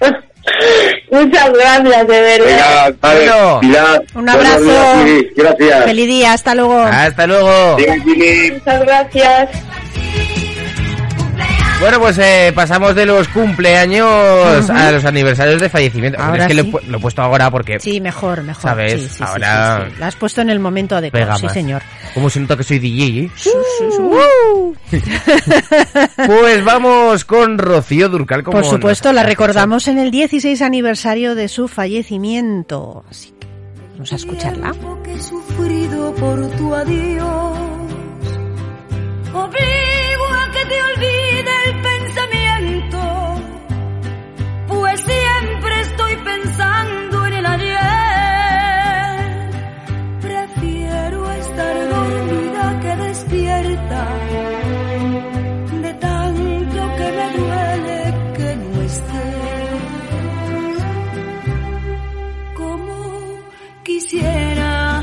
Muchas 1.10 1.52
gracias, 1.52 2.06
de 2.08 2.20
verdad. 2.20 2.46
Venga, 2.46 2.96
vale. 3.00 3.18
Bueno. 3.30 3.60
Pilar, 3.60 4.02
Un 4.14 4.28
abrazo. 4.28 5.04
días. 5.04 5.24
Gracias. 5.36 5.84
Feliz 5.84 6.06
día, 6.06 6.32
hasta 6.32 6.54
luego. 6.54 6.78
Hasta 6.82 7.26
luego. 7.26 7.76
Venga. 7.76 7.96
Muchas 8.54 8.80
gracias. 8.84 9.50
Bueno, 11.80 12.00
pues 12.00 12.16
eh, 12.18 12.52
pasamos 12.54 12.94
de 12.94 13.04
los 13.06 13.28
cumpleaños 13.28 14.08
a 14.70 14.90
los 14.92 15.04
aniversarios 15.04 15.60
de 15.60 15.68
fallecimiento. 15.68 16.20
Ahora 16.20 16.42
es 16.44 16.48
que 16.48 16.54
lo, 16.54 16.62
he 16.62 16.64
sí. 16.64 16.86
lo 16.88 16.96
he 16.96 17.00
puesto 17.00 17.22
ahora 17.22 17.50
porque 17.50 17.78
Sí, 17.78 18.00
mejor, 18.00 18.42
mejor. 18.42 18.62
¿Sabes? 18.62 18.92
Sí, 19.02 19.08
sí, 19.08 19.14
sí, 19.18 19.22
Ahora- 19.24 19.84
sí, 19.84 19.90
sí. 19.94 20.00
La 20.00 20.06
has 20.06 20.16
puesto 20.16 20.40
en 20.40 20.50
el 20.50 20.58
momento 20.58 20.96
adecuado, 20.96 21.36
sí, 21.38 21.48
señor. 21.50 21.82
Como 22.14 22.30
se 22.30 22.40
nota 22.40 22.56
que 22.56 22.62
soy 22.64 22.78
DJ, 22.78 23.24
¿eh? 23.24 23.30
Uh. 24.00 24.74
Pues 26.26 26.64
vamos 26.64 27.24
con 27.24 27.58
Rocío 27.58 28.08
Durcal. 28.08 28.42
Como 28.42 28.58
Por 28.60 28.64
supuesto, 28.68 29.12
la 29.12 29.22
recordamos 29.22 29.86
en 29.88 29.98
el 29.98 30.10
16 30.10 30.62
aniversario 30.62 31.34
de 31.34 31.48
su 31.48 31.68
fallecimiento. 31.68 33.04
Así 33.10 33.34
que 33.38 33.46
vamos 33.92 34.12
a 34.12 34.16
escucharla. 34.16 34.72
que 35.04 35.12
he 35.14 35.22
sufrido 35.22 36.14
por 36.14 36.48
tu 36.56 36.74
adiós. 36.74 37.58
Obligo 39.34 40.24
a 40.34 40.50
que 40.50 40.64
te 40.66 40.82
olvide 40.82 41.05
quisiera 64.08 65.02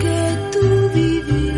que 0.00 0.38
tú 0.52 0.90
vivieras, 0.94 1.50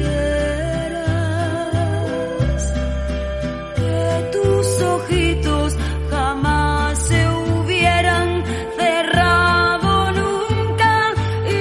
que 3.75 4.31
tus 4.33 4.83
ojitos 4.83 5.77
jamás 6.11 6.99
se 6.99 7.29
hubieran 7.29 8.43
cerrado 8.79 10.13
nunca 10.13 11.13
y 11.47 11.55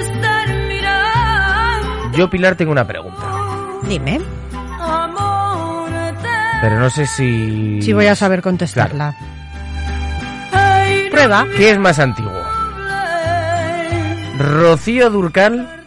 estar 0.00 0.48
mirando. 0.68 2.16
Yo, 2.16 2.28
Pilar, 2.28 2.56
tengo 2.56 2.72
una 2.72 2.86
pregunta. 2.86 3.22
Dime, 3.88 4.20
Pero 6.60 6.78
no 6.78 6.90
sé 6.90 7.06
si... 7.06 7.82
si 7.82 7.92
voy 7.92 8.06
a 8.06 8.14
saber 8.14 8.40
contestarla. 8.42 9.16
No 9.18 9.41
Prueba. 11.22 11.46
¿Qué 11.56 11.70
es 11.70 11.78
más 11.78 12.00
antiguo? 12.00 12.32
Rocío 14.38 15.08
Durcal 15.08 15.84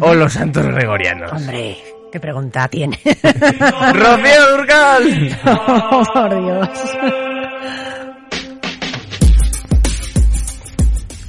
o 0.00 0.14
los 0.14 0.32
santos 0.32 0.64
gregorianos. 0.64 1.30
Hombre, 1.32 1.76
qué 2.10 2.18
pregunta 2.18 2.66
tiene. 2.66 2.98
¡Rocío 3.92 4.56
Durcal! 4.56 5.38
Oh, 5.44 6.02
por 6.14 6.42
Dios. 6.42 6.68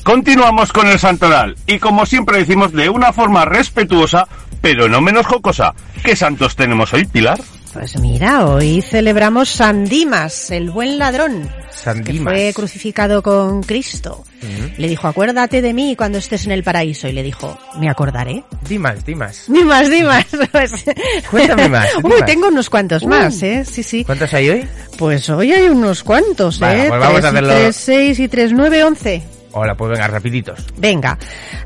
Continuamos 0.03 0.71
con 0.71 0.87
el 0.87 0.97
santoral 0.97 1.57
y 1.67 1.79
como 1.79 2.05
siempre 2.05 2.37
decimos 2.37 2.71
de 2.71 2.87
una 2.87 3.11
forma 3.11 3.43
respetuosa, 3.43 4.29
pero 4.61 4.87
no 4.87 5.01
menos 5.01 5.25
jocosa. 5.25 5.73
¿Qué 6.05 6.15
santos 6.15 6.55
tenemos 6.55 6.93
hoy, 6.93 7.03
Pilar? 7.03 7.41
Pues 7.73 7.97
mira, 7.99 8.45
hoy 8.45 8.83
celebramos 8.83 9.49
San 9.49 9.85
Dimas, 9.85 10.51
el 10.51 10.69
buen 10.69 10.99
ladrón, 10.99 11.49
San 11.71 12.03
que 12.03 12.11
Dimas. 12.11 12.33
fue 12.33 12.53
crucificado 12.53 13.23
con 13.23 13.63
Cristo. 13.63 14.23
Le 14.77 14.87
dijo, 14.87 15.07
acuérdate 15.07 15.61
de 15.61 15.73
mí 15.73 15.95
cuando 15.95 16.19
estés 16.19 16.45
en 16.45 16.51
el 16.51 16.63
paraíso. 16.63 17.07
Y 17.07 17.13
le 17.13 17.23
dijo, 17.23 17.57
me 17.79 17.89
acordaré. 17.89 18.43
Dimas, 18.67 19.03
Dimas. 19.05 19.45
Dimas, 19.47 19.89
Dimas. 19.89 20.25
Pues- 20.51 20.85
Cuéntame 21.31 21.69
más, 21.69 21.87
Uy, 22.03 22.11
Dimas. 22.11 22.25
tengo 22.25 22.47
unos 22.49 22.69
cuantos 22.69 23.01
Uh. 23.03 23.07
más, 23.07 23.41
¿eh? 23.41 23.65
Sí, 23.65 23.81
sí. 23.81 24.03
¿Cuántos 24.05 24.31
hay 24.35 24.49
hoy? 24.49 24.65
Pues 24.97 25.27
hoy 25.29 25.51
hay 25.51 25.67
unos 25.67 26.03
cuantos, 26.03 26.59
Vale, 26.59 26.85
¿eh? 26.85 26.89
pues 26.89 26.99
vamos 26.99 27.17
a 27.17 27.21
Tres 27.21 27.23
y 27.23 27.27
hacerlo. 27.37 27.53
tres, 27.53 27.75
seis 27.75 28.19
y 28.19 28.27
tres, 28.27 28.51
nueve, 28.53 28.83
once. 28.83 29.23
Hola, 29.55 29.75
pues 29.75 29.91
venga, 29.91 30.07
rapiditos. 30.07 30.65
Venga, 30.77 31.17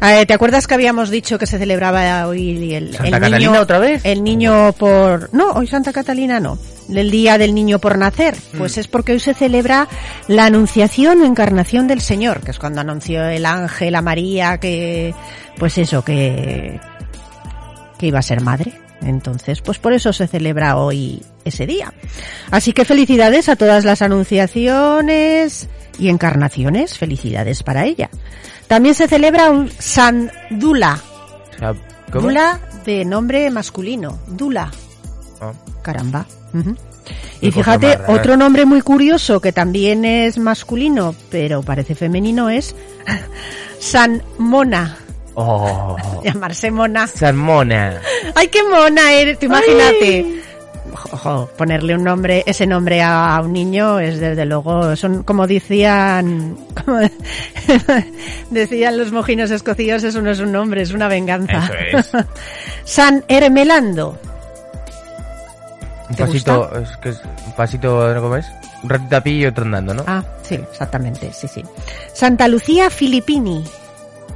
Eh, 0.01 0.25
¿te 0.25 0.33
acuerdas 0.33 0.67
que 0.67 0.73
habíamos 0.73 1.09
dicho 1.09 1.39
que 1.39 1.47
se 1.47 1.57
celebraba 1.57 2.27
hoy 2.27 2.75
el, 2.75 2.93
¿Santa 2.93 3.05
el 3.05 3.11
niño, 3.11 3.21
Catalina 3.21 3.61
otra 3.61 3.79
vez? 3.79 4.01
El 4.03 4.23
niño 4.23 4.73
por... 4.73 5.33
No, 5.33 5.51
hoy 5.51 5.67
Santa 5.67 5.93
Catalina 5.93 6.39
no. 6.39 6.59
El 6.93 7.09
día 7.09 7.37
del 7.37 7.55
niño 7.55 7.79
por 7.79 7.97
nacer. 7.97 8.35
Mm. 8.53 8.57
Pues 8.57 8.77
es 8.77 8.87
porque 8.87 9.13
hoy 9.13 9.19
se 9.19 9.33
celebra 9.33 9.87
la 10.27 10.45
anunciación 10.45 11.21
o 11.21 11.25
encarnación 11.25 11.87
del 11.87 12.01
Señor, 12.01 12.41
que 12.41 12.51
es 12.51 12.59
cuando 12.59 12.81
anunció 12.81 13.25
el 13.25 13.45
ángel 13.45 13.95
a 13.95 14.01
María 14.01 14.59
que... 14.59 15.15
Pues 15.57 15.77
eso, 15.77 16.03
que... 16.03 16.79
que 17.97 18.07
iba 18.07 18.19
a 18.19 18.23
ser 18.23 18.41
madre. 18.41 18.73
Entonces, 19.01 19.61
pues 19.61 19.77
por 19.79 19.93
eso 19.93 20.11
se 20.11 20.27
celebra 20.27 20.75
hoy 20.77 21.21
ese 21.45 21.65
día. 21.65 21.93
Así 22.51 22.73
que 22.73 22.83
felicidades 22.83 23.47
a 23.47 23.55
todas 23.55 23.85
las 23.85 24.01
anunciaciones 24.01 25.69
y 25.97 26.09
encarnaciones. 26.09 26.97
Felicidades 26.97 27.63
para 27.63 27.85
ella. 27.85 28.09
También 28.67 28.95
se 28.95 29.07
celebra 29.07 29.49
un 29.49 29.69
San 29.69 30.31
Dula. 30.49 30.99
¿cómo? 32.11 32.27
Dula 32.27 32.59
de 32.85 33.05
nombre 33.05 33.49
masculino. 33.49 34.19
Dula. 34.27 34.71
Ah. 35.41 35.53
Caramba. 35.81 36.25
Y 37.41 37.51
fíjate, 37.51 37.97
otro 38.07 38.35
nombre 38.35 38.65
muy 38.65 38.81
curioso 38.81 39.39
que 39.39 39.51
también 39.51 40.05
es 40.05 40.37
masculino, 40.37 41.15
pero 41.29 41.61
parece 41.61 41.95
femenino 41.95 42.49
es 42.49 42.75
San 43.79 44.23
Mona. 44.37 44.97
Oh, 45.35 45.95
Llamarse 46.23 46.71
Mona. 46.71 47.07
San 47.07 47.37
Mona. 47.37 48.01
¡Ay, 48.35 48.47
qué 48.47 48.63
mona 48.63 49.13
eres! 49.13 49.37
Tú 49.37 49.45
imagínate. 49.45 50.41
Ojo, 51.11 51.49
ponerle 51.57 51.95
un 51.95 52.03
nombre, 52.03 52.43
ese 52.45 52.65
nombre 52.65 53.01
a, 53.01 53.35
a 53.35 53.41
un 53.41 53.53
niño 53.53 53.99
es 53.99 54.19
desde 54.19 54.45
luego, 54.45 54.95
son 54.95 55.23
como 55.23 55.47
decían, 55.47 56.57
como 56.85 56.99
decían 58.49 58.97
los 58.97 59.11
mojinos 59.11 59.51
escocíos, 59.51 60.03
eso 60.03 60.21
no 60.21 60.31
es 60.31 60.39
un 60.39 60.51
nombre, 60.51 60.81
es 60.81 60.91
una 60.91 61.07
venganza. 61.07 61.69
Eso 61.91 62.17
es. 62.17 62.25
San 62.83 63.23
Hermelando. 63.27 64.17
Un 66.09 66.15
¿Te 66.15 66.25
pasito, 66.25 66.71
es 66.79 66.97
que 66.97 67.09
es 67.09 67.21
un 67.45 67.53
pasito, 67.53 68.13
¿no 68.13 68.21
cómo 68.21 68.35
es? 68.37 68.45
Un 68.83 68.89
ratito 68.89 69.17
a 69.17 69.21
pie 69.21 69.33
y 69.33 69.45
otro 69.45 69.65
andando, 69.65 69.93
¿no? 69.93 70.03
Ah, 70.07 70.23
sí, 70.43 70.55
exactamente, 70.55 71.31
sí, 71.33 71.47
sí. 71.47 71.63
Santa 72.13 72.47
Lucía 72.47 72.89
Filippini. 72.89 73.63